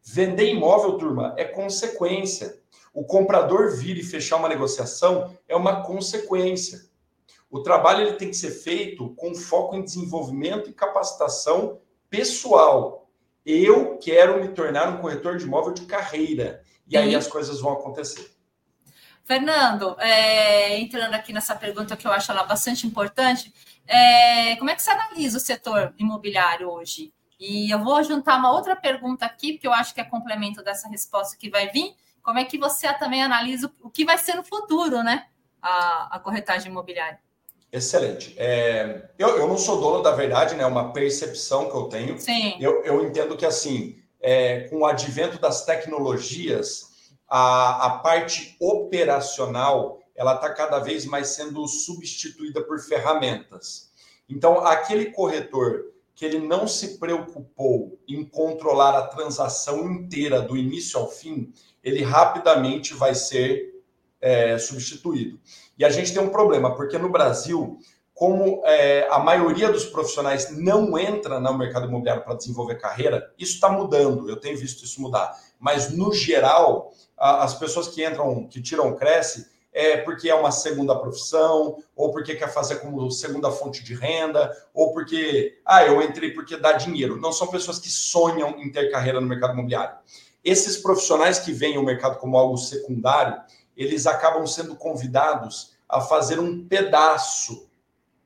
Vender 0.04 0.50
imóvel, 0.50 0.98
turma, 0.98 1.34
é 1.38 1.44
consequência. 1.44 2.62
O 2.94 3.04
comprador 3.04 3.76
vir 3.76 3.98
e 3.98 4.04
fechar 4.04 4.38
uma 4.38 4.48
negociação 4.48 5.36
é 5.48 5.56
uma 5.56 5.84
consequência. 5.84 6.80
O 7.50 7.62
trabalho 7.62 8.08
ele 8.08 8.18
tem 8.18 8.30
que 8.30 8.38
ser 8.38 8.52
feito 8.52 9.10
com 9.16 9.36
foco 9.36 9.76
em 9.76 9.84
desenvolvimento 9.84 10.70
e 10.70 10.74
capacitação 10.74 11.80
pessoal. 12.10 13.10
Eu 13.46 13.98
quero 13.98 14.42
me 14.42 14.50
tornar 14.50 14.90
um 14.90 15.02
corretor 15.02 15.38
de 15.38 15.46
imóvel 15.46 15.74
de 15.74 15.86
carreira. 15.86 16.62
E 16.88 16.96
aí 16.96 17.16
as 17.16 17.28
coisas 17.28 17.60
vão 17.60 17.74
acontecer. 17.74 18.32
Fernando, 19.26 20.00
é, 20.00 20.80
entrando 20.80 21.16
aqui 21.16 21.34
nessa 21.34 21.56
pergunta 21.56 21.98
que 21.98 22.06
eu 22.06 22.12
acho 22.12 22.32
ela 22.32 22.44
bastante 22.44 22.86
importante, 22.86 23.52
é, 23.88 24.56
como 24.58 24.70
é 24.70 24.76
que 24.76 24.84
você 24.84 24.92
analisa 24.92 25.38
o 25.38 25.42
setor 25.42 25.94
imobiliário 25.98 26.70
hoje? 26.70 27.12
E 27.40 27.74
eu 27.74 27.84
vou 27.84 28.02
juntar 28.04 28.38
uma 28.38 28.52
outra 28.52 28.76
pergunta 28.76 29.26
aqui, 29.26 29.54
porque 29.54 29.68
eu 29.68 29.74
acho 29.74 29.94
que 29.94 30.00
é 30.00 30.04
complemento 30.04 30.64
dessa 30.64 30.88
resposta 30.88 31.36
que 31.38 31.50
vai 31.50 31.70
vir. 31.70 31.96
Como 32.22 32.40
é 32.40 32.46
que 32.46 32.58
você 32.58 32.92
também 32.94 33.22
analisa 33.22 33.72
o 33.82 33.90
que 33.90 34.06
vai 34.06 34.18
ser 34.18 34.36
no 34.36 34.44
futuro, 34.44 35.04
né? 35.04 35.26
A, 35.62 36.16
a 36.16 36.20
corretagem 36.20 36.72
imobiliária. 36.72 37.20
Excelente. 37.72 38.34
É, 38.38 39.10
eu, 39.18 39.38
eu 39.38 39.48
não 39.48 39.58
sou 39.58 39.82
dono 39.82 40.02
da 40.02 40.12
verdade, 40.12 40.56
né? 40.56 40.64
É 40.64 40.68
uma 40.68 40.94
percepção 40.94 41.70
que 41.70 41.76
eu 41.76 41.84
tenho. 41.84 42.18
Sim. 42.20 42.56
Eu, 42.60 42.84
eu 42.84 43.06
entendo 43.06 43.36
que, 43.36 43.46
assim, 43.46 44.00
é, 44.22 44.62
com 44.70 44.78
o 44.78 44.86
advento 44.86 45.40
das 45.40 45.66
tecnologias, 45.66 46.95
a, 47.28 47.86
a 47.86 47.90
parte 48.00 48.56
operacional 48.60 50.00
ela 50.16 50.36
está 50.36 50.50
cada 50.54 50.80
vez 50.80 51.06
mais 51.06 51.30
sendo 51.30 51.68
substituída 51.68 52.62
por 52.62 52.80
ferramentas. 52.80 53.92
Então, 54.30 54.60
aquele 54.66 55.12
corretor 55.12 55.92
que 56.16 56.24
ele 56.24 56.40
não 56.40 56.66
se 56.66 56.98
preocupou 56.98 58.00
em 58.08 58.24
controlar 58.24 58.98
a 58.98 59.08
transação 59.08 59.92
inteira 59.92 60.42
do 60.42 60.56
início 60.56 60.98
ao 60.98 61.12
fim, 61.12 61.52
ele 61.84 62.02
rapidamente 62.02 62.94
vai 62.94 63.14
ser 63.14 63.76
é, 64.22 64.58
substituído. 64.58 65.40
E 65.78 65.84
a 65.84 65.90
gente 65.90 66.14
tem 66.14 66.22
um 66.22 66.30
problema, 66.30 66.74
porque 66.74 66.98
no 66.98 67.12
Brasil, 67.12 67.78
como 68.14 68.62
é, 68.66 69.06
a 69.12 69.20
maioria 69.20 69.70
dos 69.70 69.86
profissionais 69.86 70.50
não 70.58 70.98
entra 70.98 71.38
no 71.38 71.58
mercado 71.58 71.86
imobiliário 71.86 72.24
para 72.24 72.36
desenvolver 72.36 72.76
carreira, 72.76 73.30
isso 73.38 73.56
está 73.56 73.70
mudando, 73.70 74.30
eu 74.30 74.38
tenho 74.38 74.58
visto 74.58 74.86
isso 74.86 75.02
mudar. 75.02 75.38
Mas, 75.60 75.92
no 75.92 76.14
geral, 76.14 76.94
as 77.18 77.54
pessoas 77.58 77.88
que 77.88 78.06
entram, 78.06 78.48
que 78.48 78.62
tiram 78.62 78.96
Cresce, 78.96 79.48
é 79.72 79.98
porque 79.98 80.30
é 80.30 80.36
uma 80.36 80.52
segunda 80.52 80.98
profissão, 80.98 81.84
ou 81.94 82.12
porque 82.12 82.36
quer 82.36 82.48
fazer 82.48 82.78
como 82.78 83.12
segunda 83.12 83.52
fonte 83.52 83.84
de 83.84 83.94
renda, 83.94 84.50
ou 84.74 84.94
porque, 84.94 85.60
ah, 85.66 85.86
eu 85.86 86.02
entrei 86.02 86.32
porque 86.32 86.56
dá 86.56 86.72
dinheiro. 86.72 87.20
Não 87.20 87.34
são 87.34 87.48
pessoas 87.48 87.78
que 87.78 87.90
sonham 87.90 88.52
em 88.58 88.72
ter 88.72 88.90
carreira 88.90 89.20
no 89.20 89.28
mercado 89.28 89.52
imobiliário. 89.52 89.98
Esses 90.44 90.78
profissionais 90.78 91.40
que 91.40 91.52
veem 91.52 91.78
o 91.78 91.84
mercado 91.84 92.20
como 92.20 92.38
algo 92.38 92.58
secundário, 92.58 93.42
eles 93.76 94.08
acabam 94.08 94.48
sendo 94.48 94.76
convidados 94.76 95.76
a 95.90 96.00
fazer 96.00 96.40
um 96.40 96.66
pedaço 96.66 97.70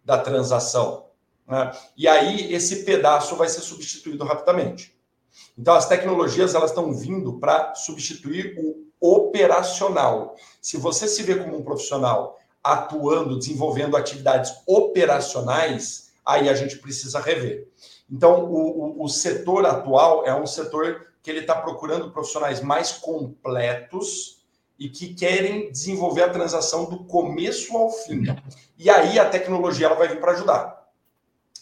da 0.05 0.19
transação. 0.19 1.07
Né? 1.47 1.71
E 1.97 2.07
aí 2.07 2.53
esse 2.53 2.83
pedaço 2.83 3.35
vai 3.35 3.49
ser 3.49 3.61
substituído 3.61 4.23
rapidamente. 4.23 4.98
Então, 5.57 5.73
as 5.73 5.87
tecnologias 5.87 6.55
elas 6.55 6.71
estão 6.71 6.93
vindo 6.93 7.39
para 7.39 7.75
substituir 7.75 8.55
o 8.57 8.89
operacional. 9.01 10.35
Se 10.61 10.77
você 10.77 11.07
se 11.07 11.23
vê 11.23 11.35
como 11.35 11.57
um 11.57 11.63
profissional 11.63 12.37
atuando, 12.63 13.37
desenvolvendo 13.37 13.95
atividades 13.95 14.53
operacionais, 14.67 16.11
aí 16.25 16.49
a 16.49 16.53
gente 16.53 16.77
precisa 16.77 17.19
rever. 17.19 17.67
Então, 18.11 18.45
o, 18.45 19.01
o, 19.01 19.03
o 19.03 19.07
setor 19.07 19.65
atual 19.65 20.25
é 20.25 20.35
um 20.35 20.45
setor 20.45 21.07
que 21.21 21.29
ele 21.29 21.39
está 21.39 21.55
procurando 21.55 22.11
profissionais 22.11 22.61
mais 22.61 22.91
completos 22.91 24.39
e 24.77 24.89
que 24.89 25.13
querem 25.13 25.71
desenvolver 25.71 26.23
a 26.23 26.29
transação 26.29 26.85
do 26.85 27.03
começo 27.03 27.75
ao 27.75 27.89
fim. 27.91 28.23
E 28.77 28.89
aí 28.89 29.19
a 29.19 29.29
tecnologia 29.29 29.87
ela 29.87 29.95
vai 29.95 30.07
vir 30.07 30.21
para 30.21 30.31
ajudar. 30.31 30.87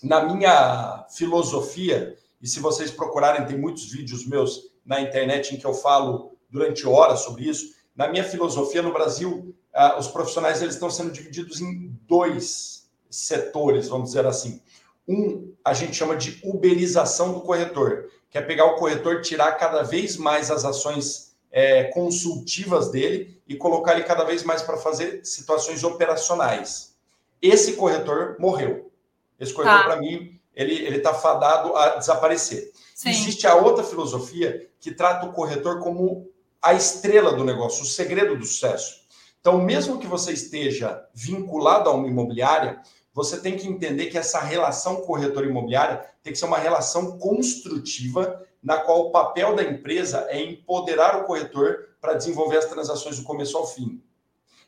Na 0.03 0.23
minha 0.23 1.05
filosofia, 1.09 2.15
e 2.41 2.47
se 2.47 2.59
vocês 2.59 2.91
procurarem, 2.91 3.45
tem 3.45 3.57
muitos 3.57 3.91
vídeos 3.91 4.25
meus 4.25 4.71
na 4.85 5.01
internet 5.01 5.53
em 5.53 5.57
que 5.57 5.65
eu 5.65 5.73
falo 5.73 6.37
durante 6.49 6.87
horas 6.87 7.21
sobre 7.21 7.43
isso. 7.43 7.75
Na 7.95 8.07
minha 8.07 8.23
filosofia, 8.23 8.81
no 8.81 8.93
Brasil, 8.93 9.55
uh, 9.75 9.99
os 9.99 10.07
profissionais 10.07 10.61
eles 10.61 10.75
estão 10.75 10.89
sendo 10.89 11.11
divididos 11.11 11.59
em 11.59 11.91
dois 12.07 12.89
setores, 13.09 13.87
vamos 13.87 14.09
dizer 14.09 14.25
assim. 14.25 14.61
Um, 15.07 15.53
a 15.63 15.73
gente 15.73 15.95
chama 15.95 16.15
de 16.15 16.39
uberização 16.43 17.33
do 17.33 17.41
corretor, 17.41 18.09
que 18.29 18.37
é 18.37 18.41
pegar 18.41 18.65
o 18.65 18.75
corretor, 18.75 19.21
tirar 19.21 19.53
cada 19.53 19.81
vez 19.81 20.17
mais 20.17 20.51
as 20.51 20.63
ações 20.63 21.35
é, 21.51 21.85
consultivas 21.85 22.91
dele 22.91 23.41
e 23.47 23.55
colocar 23.55 23.93
ele 23.93 24.03
cada 24.03 24.23
vez 24.23 24.43
mais 24.43 24.61
para 24.61 24.77
fazer 24.77 25.25
situações 25.25 25.83
operacionais. 25.83 26.95
Esse 27.41 27.73
corretor 27.73 28.35
morreu. 28.39 28.91
Esse 29.39 29.53
corretor, 29.53 29.79
tá. 29.79 29.83
para 29.85 30.01
mim, 30.01 30.39
ele 30.57 30.97
está 30.97 31.13
fadado 31.13 31.75
a 31.75 31.97
desaparecer. 31.97 32.71
Sim. 32.95 33.09
Existe 33.09 33.45
a 33.45 33.55
outra 33.55 33.83
filosofia 33.83 34.67
que 34.79 34.91
trata 34.91 35.27
o 35.27 35.31
corretor 35.31 35.79
como 35.79 36.29
a 36.61 36.73
estrela 36.73 37.33
do 37.33 37.45
negócio, 37.45 37.83
o 37.83 37.85
segredo 37.85 38.35
do 38.35 38.45
sucesso. 38.45 39.05
Então, 39.39 39.61
mesmo 39.61 39.99
que 39.99 40.07
você 40.07 40.33
esteja 40.33 41.05
vinculado 41.13 41.89
a 41.89 41.93
uma 41.93 42.07
imobiliária, 42.07 42.81
você 43.13 43.39
tem 43.39 43.55
que 43.55 43.67
entender 43.67 44.07
que 44.07 44.17
essa 44.17 44.39
relação 44.39 44.97
corretor 45.01 45.45
imobiliária 45.45 46.03
tem 46.21 46.33
que 46.33 46.39
ser 46.39 46.45
uma 46.45 46.57
relação 46.57 47.17
construtiva, 47.17 48.43
na 48.61 48.77
qual 48.79 49.01
o 49.01 49.11
papel 49.11 49.55
da 49.55 49.63
empresa 49.63 50.27
é 50.29 50.41
empoderar 50.41 51.21
o 51.21 51.25
corretor 51.25 51.87
para 52.01 52.15
desenvolver 52.15 52.57
as 52.57 52.65
transações 52.65 53.17
do 53.17 53.23
começo 53.23 53.57
ao 53.57 53.67
fim. 53.67 54.01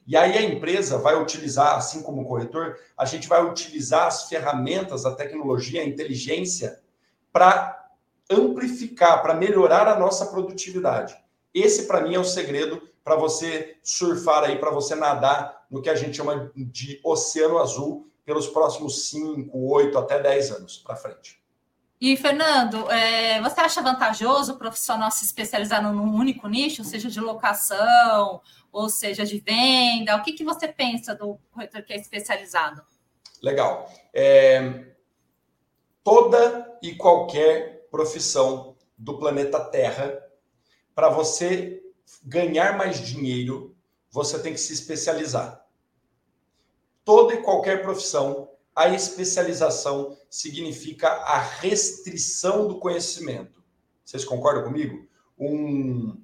E 0.09 0.17
aí 0.17 0.35
a 0.35 0.41
empresa 0.41 0.97
vai 0.97 1.21
utilizar, 1.21 1.75
assim 1.75 2.01
como 2.01 2.23
o 2.23 2.25
corretor, 2.25 2.79
a 2.97 3.05
gente 3.05 3.27
vai 3.27 3.45
utilizar 3.45 4.07
as 4.07 4.27
ferramentas, 4.27 5.05
a 5.05 5.13
tecnologia, 5.13 5.83
a 5.83 5.85
inteligência 5.85 6.81
para 7.31 7.91
amplificar, 8.27 9.21
para 9.21 9.35
melhorar 9.35 9.87
a 9.87 9.99
nossa 9.99 10.25
produtividade. 10.25 11.15
Esse, 11.53 11.83
para 11.83 12.01
mim, 12.01 12.15
é 12.15 12.19
o 12.19 12.23
segredo 12.23 12.81
para 13.03 13.15
você 13.15 13.77
surfar 13.83 14.45
aí, 14.45 14.57
para 14.57 14.71
você 14.71 14.95
nadar 14.95 15.67
no 15.69 15.79
que 15.79 15.91
a 15.91 15.95
gente 15.95 16.17
chama 16.17 16.51
de 16.55 16.99
oceano 17.03 17.59
azul 17.59 18.11
pelos 18.25 18.47
próximos 18.47 19.11
5, 19.11 19.55
8, 19.55 19.95
até 19.95 20.19
10 20.19 20.51
anos 20.53 20.77
para 20.79 20.95
frente. 20.95 21.38
E, 22.01 22.15
Fernando, 22.15 22.89
é, 22.89 23.41
você 23.41 23.59
acha 23.59 23.81
vantajoso 23.81 24.53
o 24.53 24.57
profissional 24.57 25.11
se 25.11 25.25
especializar 25.25 25.83
num 25.83 26.15
único 26.15 26.47
nicho, 26.47 26.83
seja 26.83 27.09
de 27.09 27.19
locação, 27.19 28.41
ou 28.71 28.89
seja 28.89 29.25
de 29.25 29.39
venda? 29.39 30.15
O 30.15 30.23
que, 30.23 30.31
que 30.31 30.45
você 30.45 30.67
pensa 30.67 31.13
do 31.13 31.37
corretor 31.51 31.83
que 31.83 31.91
é 31.91 31.97
especializado? 31.97 32.81
Legal. 33.41 33.91
É, 34.13 34.85
toda 36.01 36.77
e 36.81 36.95
qualquer 36.95 37.87
profissão 37.91 38.77
do 38.97 39.17
planeta 39.17 39.59
Terra, 39.59 40.21
para 40.95 41.09
você 41.09 41.81
ganhar 42.23 42.77
mais 42.77 43.05
dinheiro, 43.05 43.75
você 44.09 44.39
tem 44.41 44.53
que 44.53 44.59
se 44.59 44.73
especializar. 44.73 45.65
Toda 47.03 47.33
e 47.33 47.41
qualquer 47.41 47.81
profissão, 47.81 48.48
a 48.75 48.89
especialização 48.89 50.17
significa 50.29 51.09
a 51.09 51.39
restrição 51.39 52.67
do 52.67 52.79
conhecimento. 52.79 53.63
Vocês 54.05 54.23
concordam 54.25 54.63
comigo? 54.63 55.07
Um, 55.37 56.17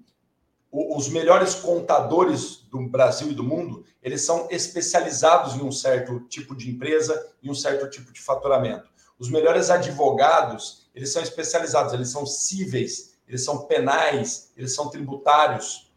os 0.72 1.08
melhores 1.08 1.56
contadores 1.56 2.58
do 2.70 2.88
Brasil 2.88 3.32
e 3.32 3.34
do 3.34 3.44
mundo, 3.44 3.86
eles 4.02 4.22
são 4.22 4.48
especializados 4.52 5.56
em 5.56 5.62
um 5.62 5.72
certo 5.72 6.20
tipo 6.28 6.56
de 6.56 6.70
empresa 6.70 7.34
e 7.42 7.50
um 7.50 7.56
certo 7.56 7.90
tipo 7.90 8.12
de 8.12 8.22
faturamento. 8.22 8.90
Os 9.18 9.30
melhores 9.30 9.70
advogados, 9.70 10.90
eles 10.94 11.12
são 11.12 11.22
especializados, 11.22 11.94
eles 11.94 12.10
são 12.10 12.26
cíveis, 12.26 13.16
eles 13.28 13.44
são 13.44 13.66
penais, 13.66 14.52
eles 14.58 14.76
são 14.76 14.90
tributários. 14.90 15.92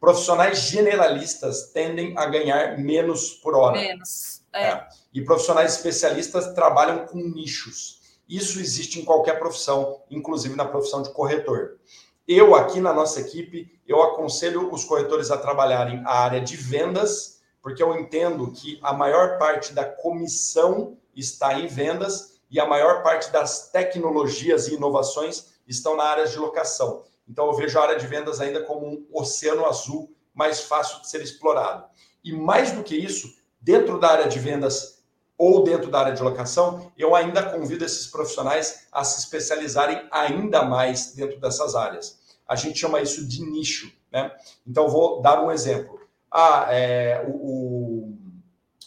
Profissionais 0.00 0.58
generalistas 0.60 1.70
tendem 1.72 2.16
a 2.16 2.26
ganhar 2.26 2.78
menos 2.78 3.30
por 3.30 3.54
hora. 3.54 3.78
Menos. 3.78 4.42
É. 4.52 4.68
É. 4.68 4.88
E 5.14 5.22
profissionais 5.22 5.76
especialistas 5.76 6.52
trabalham 6.54 7.06
com 7.06 7.18
nichos. 7.18 8.00
Isso 8.28 8.58
existe 8.58 8.98
em 8.98 9.04
qualquer 9.04 9.38
profissão, 9.38 10.02
inclusive 10.10 10.56
na 10.56 10.64
profissão 10.64 11.02
de 11.02 11.10
corretor. 11.10 11.78
Eu 12.26 12.56
aqui 12.56 12.80
na 12.80 12.92
nossa 12.92 13.20
equipe, 13.20 13.80
eu 13.86 14.02
aconselho 14.02 14.72
os 14.72 14.82
corretores 14.82 15.30
a 15.30 15.36
trabalharem 15.36 16.02
a 16.04 16.18
área 16.18 16.40
de 16.40 16.56
vendas, 16.56 17.40
porque 17.62 17.80
eu 17.80 17.94
entendo 17.96 18.50
que 18.50 18.80
a 18.82 18.92
maior 18.92 19.38
parte 19.38 19.72
da 19.72 19.84
comissão 19.84 20.98
está 21.14 21.60
em 21.60 21.68
vendas 21.68 22.40
e 22.50 22.58
a 22.58 22.66
maior 22.66 23.04
parte 23.04 23.30
das 23.30 23.70
tecnologias 23.70 24.66
e 24.66 24.74
inovações 24.74 25.54
estão 25.68 25.96
na 25.96 26.04
área 26.04 26.26
de 26.26 26.36
locação. 26.36 27.04
Então 27.28 27.46
eu 27.46 27.52
vejo 27.52 27.78
a 27.78 27.82
área 27.82 27.98
de 27.98 28.06
vendas 28.06 28.40
ainda 28.40 28.64
como 28.64 28.86
um 28.86 29.06
oceano 29.12 29.64
azul 29.64 30.12
mais 30.34 30.62
fácil 30.62 31.00
de 31.02 31.08
ser 31.08 31.22
explorado. 31.22 31.84
E 32.24 32.32
mais 32.32 32.72
do 32.72 32.82
que 32.82 32.96
isso, 32.96 33.32
dentro 33.60 34.00
da 34.00 34.08
área 34.08 34.28
de 34.28 34.38
vendas 34.38 35.03
ou 35.36 35.64
dentro 35.64 35.90
da 35.90 36.00
área 36.00 36.14
de 36.14 36.22
locação, 36.22 36.92
eu 36.96 37.14
ainda 37.14 37.42
convido 37.42 37.84
esses 37.84 38.06
profissionais 38.06 38.86
a 38.92 39.02
se 39.02 39.20
especializarem 39.20 40.06
ainda 40.10 40.62
mais 40.62 41.12
dentro 41.14 41.40
dessas 41.40 41.74
áreas. 41.74 42.18
A 42.46 42.54
gente 42.54 42.78
chama 42.78 43.00
isso 43.00 43.26
de 43.26 43.42
nicho, 43.42 43.92
né? 44.12 44.30
Então, 44.66 44.88
vou 44.88 45.20
dar 45.20 45.42
um 45.42 45.50
exemplo. 45.50 46.00
Ah, 46.30 46.66
é, 46.68 47.24
o, 47.26 47.30
o, 47.32 48.18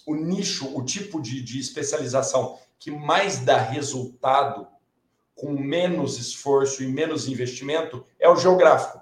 o, 0.05 0.15
nicho, 0.15 0.77
o 0.77 0.83
tipo 0.83 1.21
de, 1.21 1.41
de 1.41 1.59
especialização 1.59 2.57
que 2.79 2.91
mais 2.91 3.39
dá 3.39 3.57
resultado 3.57 4.67
com 5.35 5.51
menos 5.51 6.17
esforço 6.17 6.83
e 6.83 6.87
menos 6.87 7.27
investimento 7.27 8.05
é 8.19 8.29
o 8.29 8.35
geográfico. 8.35 9.01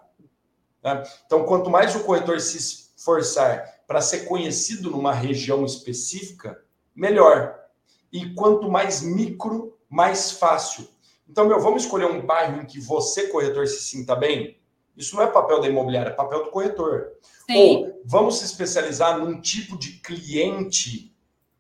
Né? 0.84 1.04
Então, 1.26 1.46
quanto 1.46 1.70
mais 1.70 1.96
o 1.96 2.04
corretor 2.04 2.40
se 2.40 2.58
esforçar 2.58 3.82
para 3.88 4.02
ser 4.02 4.26
conhecido 4.26 4.92
numa 4.92 5.14
região 5.14 5.66
específica, 5.66 6.62
melhor. 6.96 7.60
E 8.12 8.34
quanto 8.34 8.70
mais 8.70 9.02
micro, 9.02 9.78
mais 9.90 10.32
fácil. 10.32 10.88
Então, 11.28 11.48
meu, 11.48 11.60
vamos 11.60 11.84
escolher 11.84 12.06
um 12.06 12.26
bairro 12.26 12.62
em 12.62 12.66
que 12.66 12.80
você, 12.80 13.28
corretor, 13.28 13.68
se 13.68 13.82
sinta 13.82 14.16
bem? 14.16 14.58
Isso 14.96 15.16
não 15.16 15.24
é 15.24 15.28
papel 15.28 15.60
da 15.60 15.68
imobiliária, 15.68 16.10
é 16.10 16.14
papel 16.14 16.46
do 16.46 16.52
corretor. 16.52 17.12
Sim. 17.46 17.58
Ou 17.58 18.02
vamos 18.06 18.38
se 18.40 18.46
especializar 18.46 19.20
num 19.20 19.42
tipo 19.42 19.78
de 19.78 19.94
cliente 20.00 21.14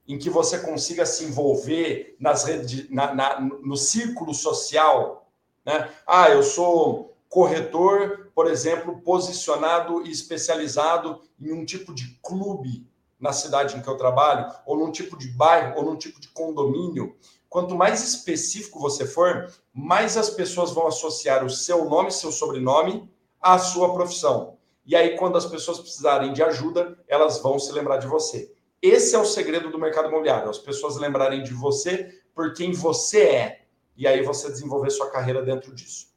em 0.08 0.18
que 0.18 0.30
você 0.30 0.60
consiga 0.60 1.06
se 1.06 1.26
envolver 1.26 2.16
nas 2.20 2.44
redes, 2.44 2.90
na, 2.90 3.14
na, 3.14 3.40
no 3.42 3.76
círculo 3.76 4.34
social. 4.34 5.30
Né? 5.66 5.90
Ah, 6.08 6.30
eu 6.30 6.44
sou 6.44 7.18
corretor, 7.28 8.32
por 8.34 8.48
exemplo, 8.48 9.02
posicionado 9.02 10.06
e 10.06 10.12
especializado 10.12 11.22
em 11.42 11.52
um 11.52 11.66
tipo 11.66 11.94
de 11.94 12.18
clube 12.22 12.88
na 13.20 13.32
cidade 13.32 13.76
em 13.76 13.82
que 13.82 13.88
eu 13.88 13.98
trabalho, 13.98 14.54
ou 14.66 14.78
num 14.78 14.92
tipo 14.92 15.18
de 15.18 15.28
bairro, 15.30 15.78
ou 15.78 15.86
num 15.86 15.96
tipo 15.96 16.20
de 16.20 16.28
condomínio. 16.30 17.16
Quanto 17.50 17.76
mais 17.76 18.04
específico 18.04 18.80
você 18.80 19.06
for, 19.06 19.52
mais 19.74 20.18
as 20.18 20.30
pessoas 20.30 20.72
vão 20.72 20.88
associar 20.88 21.46
o 21.46 21.50
seu 21.50 21.86
nome, 21.86 22.12
seu 22.12 22.32
sobrenome 22.32 23.10
à 23.42 23.58
sua 23.58 23.94
profissão. 23.94 24.58
E 24.86 24.96
aí, 24.96 25.18
quando 25.18 25.38
as 25.38 25.46
pessoas 25.46 25.80
precisarem 25.80 26.34
de 26.34 26.44
ajuda, 26.44 26.98
elas 27.08 27.40
vão 27.40 27.58
se 27.58 27.72
lembrar 27.72 27.98
de 27.98 28.08
você. 28.08 28.54
Esse 28.82 29.16
é 29.16 29.20
o 29.20 29.26
segredo 29.26 29.72
do 29.72 29.80
mercado 29.80 30.10
imobiliário, 30.10 30.50
as 30.50 30.60
pessoas 30.60 30.98
lembrarem 30.98 31.42
de 31.42 31.54
você 31.54 32.22
por 32.36 32.54
quem 32.54 32.72
você 32.72 33.24
é. 33.24 33.66
E 33.98 34.06
aí 34.06 34.22
você 34.22 34.52
desenvolver 34.52 34.92
sua 34.92 35.10
carreira 35.10 35.42
dentro 35.42 35.74
disso. 35.74 36.15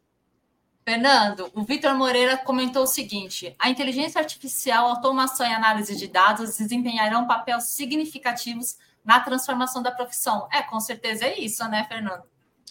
Fernando, 0.88 1.50
o 1.54 1.64
Vitor 1.64 1.94
Moreira 1.94 2.38
comentou 2.38 2.84
o 2.84 2.86
seguinte: 2.86 3.54
a 3.58 3.68
inteligência 3.68 4.18
artificial, 4.18 4.88
automação 4.88 5.46
e 5.46 5.52
análise 5.52 5.94
de 5.94 6.08
dados 6.08 6.56
desempenharão 6.56 7.26
papéis 7.26 7.64
significativos 7.64 8.78
na 9.04 9.20
transformação 9.20 9.82
da 9.82 9.92
profissão. 9.92 10.48
É, 10.50 10.62
com 10.62 10.80
certeza 10.80 11.26
é 11.26 11.38
isso, 11.38 11.62
né, 11.68 11.84
Fernando? 11.86 12.22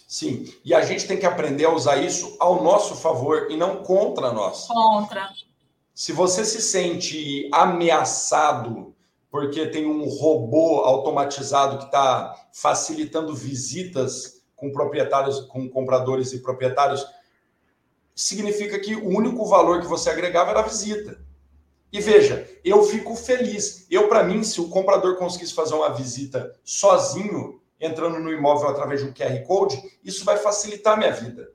Sim, 0.04 0.52
e 0.64 0.74
a 0.74 0.80
gente 0.80 1.06
tem 1.06 1.16
que 1.16 1.26
aprender 1.26 1.66
a 1.66 1.70
usar 1.72 1.98
isso 1.98 2.36
ao 2.40 2.60
nosso 2.60 2.96
favor 2.96 3.52
e 3.52 3.56
não 3.56 3.84
contra 3.84 4.32
nós. 4.32 4.66
Contra. 4.66 5.28
Se 5.94 6.12
você 6.12 6.44
se 6.44 6.60
sente 6.60 7.48
ameaçado 7.52 8.96
porque 9.30 9.64
tem 9.66 9.86
um 9.86 10.08
robô 10.08 10.80
automatizado 10.80 11.78
que 11.78 11.84
está 11.84 12.34
facilitando 12.52 13.32
visitas 13.32 14.42
com 14.56 14.72
proprietários, 14.72 15.42
com 15.42 15.68
compradores 15.68 16.32
e 16.32 16.42
proprietários 16.42 17.06
significa 18.18 18.80
que 18.80 18.96
o 18.96 19.08
único 19.08 19.46
valor 19.46 19.80
que 19.80 19.86
você 19.86 20.10
agregava 20.10 20.50
era 20.50 20.58
a 20.58 20.64
visita. 20.64 21.20
E 21.92 22.00
veja, 22.00 22.50
eu 22.64 22.82
fico 22.82 23.14
feliz. 23.14 23.86
Eu, 23.88 24.08
para 24.08 24.24
mim, 24.24 24.42
se 24.42 24.60
o 24.60 24.68
comprador 24.68 25.16
conseguisse 25.16 25.54
fazer 25.54 25.74
uma 25.74 25.94
visita 25.94 26.52
sozinho, 26.64 27.62
entrando 27.80 28.18
no 28.18 28.32
imóvel 28.32 28.68
através 28.68 29.00
de 29.00 29.06
um 29.06 29.12
QR 29.12 29.40
Code, 29.46 29.80
isso 30.02 30.24
vai 30.24 30.36
facilitar 30.36 30.94
a 30.94 30.96
minha 30.96 31.12
vida. 31.12 31.52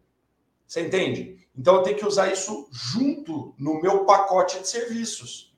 Você 0.65 0.79
entende? 0.79 1.37
Então 1.55 1.75
eu 1.75 1.83
tenho 1.83 1.97
que 1.97 2.05
usar 2.05 2.31
isso 2.31 2.69
junto 2.71 3.53
no 3.59 3.81
meu 3.81 4.05
pacote 4.05 4.61
de 4.61 4.67
serviços. 4.67 5.53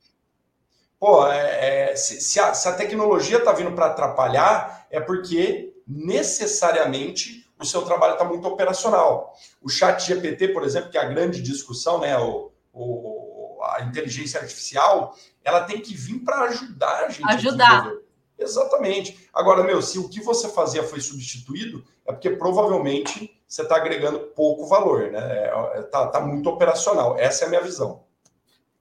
Pô, 0.99 1.27
é, 1.27 1.91
é, 1.91 1.95
se, 1.95 2.19
se, 2.19 2.39
a, 2.39 2.55
se 2.55 2.67
a 2.67 2.73
tecnologia 2.73 3.37
está 3.37 3.51
vindo 3.51 3.73
para 3.73 3.85
atrapalhar, 3.85 4.87
é 4.89 4.99
porque 4.99 5.71
necessariamente 5.87 7.44
o 7.59 7.65
seu 7.65 7.83
trabalho 7.83 8.13
está 8.13 8.25
muito 8.25 8.47
operacional. 8.47 9.33
O 9.61 9.69
chat 9.69 10.05
GPT, 10.05 10.49
por 10.49 10.63
exemplo, 10.63 10.89
que 10.89 10.97
é 10.97 11.01
a 11.01 11.05
grande 11.09 11.41
discussão, 11.41 11.99
né, 11.99 12.17
o, 12.17 12.51
o 12.73 13.25
a 13.65 13.83
inteligência 13.83 14.39
artificial, 14.39 15.15
ela 15.43 15.63
tem 15.63 15.81
que 15.81 15.95
vir 15.95 16.19
para 16.19 16.41
ajudar 16.41 17.05
a 17.05 17.09
gente. 17.09 17.29
Ajudar. 17.29 17.87
A 17.87 18.05
Exatamente. 18.37 19.29
Agora, 19.33 19.63
meu, 19.63 19.81
se 19.81 19.97
o 19.97 20.09
que 20.09 20.21
você 20.21 20.49
fazia 20.49 20.83
foi 20.83 20.99
substituído, 20.99 21.85
é 22.05 22.11
porque 22.11 22.29
provavelmente 22.29 23.41
você 23.47 23.61
está 23.61 23.77
agregando 23.77 24.19
pouco 24.19 24.67
valor, 24.67 25.09
né? 25.11 25.47
Está 25.47 25.77
é, 25.77 25.81
tá, 25.83 26.07
tá 26.07 26.21
muito 26.21 26.49
operacional. 26.49 27.17
Essa 27.17 27.45
é 27.45 27.47
a 27.47 27.49
minha 27.49 27.61
visão. 27.61 28.03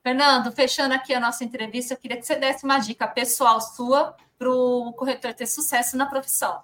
Fernando, 0.03 0.53
fechando 0.53 0.93
aqui 0.93 1.15
a 1.15 1.21
nossa 1.21 1.45
entrevista, 1.45 1.95
eu 1.95 1.99
queria 1.99 2.17
que 2.17 2.27
você 2.27 2.37
desse 2.37 2.65
uma 2.65 2.79
dica 2.79 3.07
pessoal 3.07 3.61
sua 3.61 4.15
para 4.37 4.51
o 4.51 4.93
corretor 4.93 5.33
ter 5.33 5.47
sucesso 5.47 5.97
na 5.97 6.07
profissão. 6.07 6.63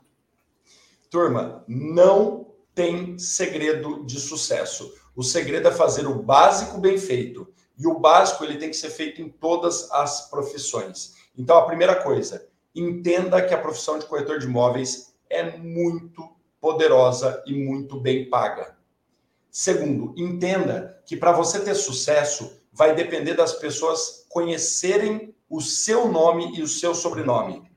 Turma, 1.10 1.64
não 1.66 2.54
tem 2.72 3.18
segredo 3.18 4.04
de 4.06 4.20
sucesso. 4.20 4.94
O 5.16 5.24
segredo 5.24 5.66
é 5.66 5.72
fazer 5.72 6.06
o 6.06 6.22
básico 6.22 6.78
bem 6.78 6.96
feito. 6.96 7.48
E 7.76 7.86
o 7.86 7.98
básico 7.98 8.44
ele 8.44 8.58
tem 8.58 8.70
que 8.70 8.76
ser 8.76 8.90
feito 8.90 9.20
em 9.20 9.28
todas 9.28 9.90
as 9.90 10.30
profissões. 10.30 11.14
Então, 11.36 11.58
a 11.58 11.66
primeira 11.66 11.96
coisa, 11.96 12.46
entenda 12.74 13.42
que 13.44 13.52
a 13.52 13.60
profissão 13.60 13.98
de 13.98 14.06
corretor 14.06 14.38
de 14.38 14.46
imóveis 14.46 15.12
é 15.28 15.56
muito 15.58 16.30
poderosa 16.60 17.42
e 17.44 17.54
muito 17.54 17.98
bem 17.98 18.30
paga. 18.30 18.76
Segundo, 19.50 20.14
entenda 20.16 21.02
que 21.04 21.16
para 21.16 21.32
você 21.32 21.58
ter 21.58 21.74
sucesso, 21.74 22.52
vai 22.72 22.94
depender 22.94 23.34
das 23.34 23.54
pessoas 23.54 24.26
conhecerem 24.28 25.34
o 25.48 25.60
seu 25.60 26.06
nome 26.06 26.56
e 26.56 26.62
o 26.62 26.68
seu 26.68 26.94
sobrenome. 26.94 27.68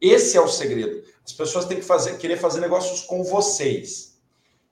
Esse 0.00 0.38
é 0.38 0.40
o 0.40 0.48
segredo. 0.48 1.02
As 1.24 1.32
pessoas 1.32 1.64
têm 1.64 1.78
que 1.78 1.84
fazer, 1.84 2.18
querer 2.18 2.36
fazer 2.36 2.60
negócios 2.60 3.02
com 3.02 3.22
vocês. 3.22 4.18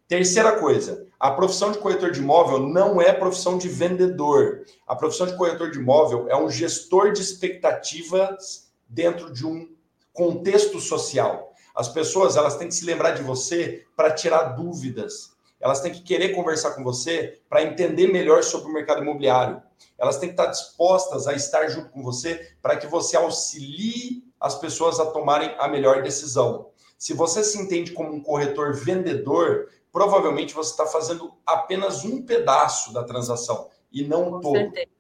Terceira 0.08 0.58
coisa, 0.58 1.06
a 1.20 1.30
profissão 1.30 1.70
de 1.70 1.78
corretor 1.78 2.11
de 2.11 2.20
imóvel 2.20 2.61
não 2.61 3.00
é 3.00 3.12
profissão 3.12 3.58
de 3.58 3.68
vendedor. 3.68 4.64
A 4.87 4.96
profissão 4.96 5.26
de 5.26 5.37
corretor 5.37 5.70
de 5.70 5.78
imóvel 5.78 6.28
é 6.30 6.37
um 6.37 6.48
gestor 6.48 7.12
de 7.12 7.20
expectativas 7.20 8.70
dentro 8.88 9.32
de 9.32 9.46
um 9.46 9.68
contexto 10.12 10.80
social. 10.80 11.52
As 11.74 11.88
pessoas 11.88 12.37
elas 12.37 12.56
têm 12.56 12.68
que 12.68 12.74
se 12.74 12.84
lembrar 12.84 13.12
de 13.12 13.22
você 13.22 13.84
para 13.94 14.11
tirar 14.11 14.54
dúvidas. 14.54 15.32
Elas 15.61 15.80
têm 15.80 15.92
que 15.92 16.02
querer 16.02 16.30
conversar 16.30 16.70
com 16.72 16.82
você 16.82 17.40
para 17.48 17.62
entender 17.62 18.06
melhor 18.08 18.42
sobre 18.42 18.70
o 18.70 18.72
mercado 18.72 19.02
imobiliário. 19.02 19.62
Elas 19.98 20.16
têm 20.18 20.28
que 20.28 20.34
estar 20.34 20.46
dispostas 20.46 21.26
a 21.26 21.34
estar 21.34 21.68
junto 21.68 21.90
com 21.90 22.02
você 22.02 22.52
para 22.62 22.76
que 22.76 22.87
você 22.87 23.16
auxilie 23.16 24.24
as 24.40 24.55
pessoas 24.55 25.01
a 25.01 25.07
tomarem 25.07 25.55
a 25.59 25.68
melhor 25.68 26.03
decisão. 26.03 26.68
Se 26.96 27.14
você 27.14 27.44
se 27.44 27.59
entende 27.59 27.92
como 27.92 28.12
um 28.12 28.22
corretor 28.22 28.74
vendedor, 28.74 29.68
provavelmente 29.92 30.55
você 30.55 30.70
está 30.70 30.87
fazendo 30.87 31.33
apenas 31.46 32.05
um 32.05 32.22
pedaço 32.22 32.92
da 32.92 33.05
transação 33.05 33.68
e 33.92 34.03
não 34.07 34.33
o 34.33 34.40
todo. 34.40 34.57
Certeza. 34.57 34.98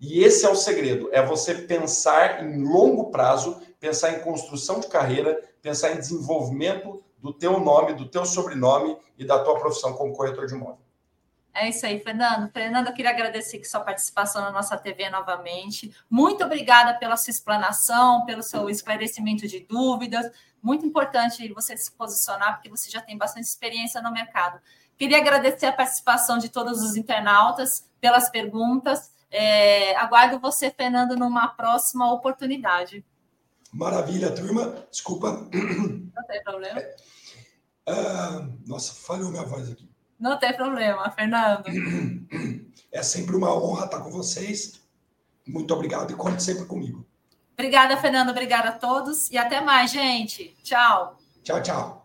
E 0.00 0.22
esse 0.22 0.46
é 0.46 0.50
o 0.50 0.56
segredo: 0.56 1.08
é 1.12 1.24
você 1.24 1.54
pensar 1.54 2.44
em 2.44 2.64
longo 2.64 3.10
prazo, 3.10 3.60
pensar 3.80 4.12
em 4.12 4.20
construção 4.20 4.80
de 4.80 4.88
carreira, 4.88 5.40
pensar 5.60 5.92
em 5.92 5.98
desenvolvimento 5.98 7.02
do 7.18 7.32
teu 7.32 7.58
nome, 7.58 7.94
do 7.94 8.08
teu 8.08 8.24
sobrenome 8.24 8.96
e 9.18 9.24
da 9.24 9.42
tua 9.42 9.58
profissão 9.58 9.92
como 9.94 10.14
corretor 10.14 10.46
de 10.46 10.54
imóvel. 10.54 10.87
É 11.60 11.68
isso 11.68 11.84
aí, 11.84 11.98
Fernando. 11.98 12.48
Fernando, 12.52 12.86
eu 12.86 12.94
queria 12.94 13.10
agradecer 13.10 13.64
sua 13.64 13.80
participação 13.80 14.42
na 14.42 14.52
nossa 14.52 14.78
TV 14.78 15.10
novamente. 15.10 15.92
Muito 16.08 16.44
obrigada 16.44 16.96
pela 16.96 17.16
sua 17.16 17.32
explanação, 17.32 18.24
pelo 18.24 18.44
seu 18.44 18.70
esclarecimento 18.70 19.46
de 19.48 19.60
dúvidas. 19.60 20.30
Muito 20.62 20.86
importante 20.86 21.52
você 21.52 21.76
se 21.76 21.90
posicionar, 21.90 22.54
porque 22.54 22.68
você 22.68 22.88
já 22.88 23.00
tem 23.00 23.18
bastante 23.18 23.46
experiência 23.46 24.00
no 24.00 24.12
mercado. 24.12 24.60
Queria 24.96 25.18
agradecer 25.18 25.66
a 25.66 25.72
participação 25.72 26.38
de 26.38 26.48
todos 26.48 26.80
os 26.80 26.96
internautas 26.96 27.90
pelas 28.00 28.30
perguntas. 28.30 29.12
É, 29.28 29.96
aguardo 29.96 30.38
você, 30.38 30.70
Fernando, 30.70 31.16
numa 31.16 31.48
próxima 31.48 32.12
oportunidade. 32.12 33.04
Maravilha, 33.72 34.32
turma. 34.32 34.86
Desculpa. 34.92 35.32
Não 35.52 36.24
tem 36.28 36.42
problema. 36.44 36.80
Ah, 37.84 38.48
nossa, 38.64 38.94
falhou 38.94 39.30
minha 39.30 39.44
voz 39.44 39.68
aqui. 39.70 39.87
Não 40.18 40.38
tem 40.38 40.52
problema, 40.52 41.10
Fernando. 41.10 41.64
É 42.90 43.02
sempre 43.02 43.36
uma 43.36 43.54
honra 43.54 43.84
estar 43.84 44.00
com 44.00 44.10
vocês. 44.10 44.80
Muito 45.46 45.74
obrigado 45.74 46.10
e 46.10 46.16
conte 46.16 46.42
sempre 46.42 46.64
comigo. 46.64 47.06
Obrigada, 47.52 47.96
Fernando. 47.98 48.30
Obrigada 48.30 48.70
a 48.70 48.72
todos 48.72 49.30
e 49.30 49.36
até 49.36 49.60
mais, 49.60 49.90
gente. 49.90 50.56
Tchau. 50.62 51.18
Tchau, 51.42 51.62
tchau. 51.62 51.97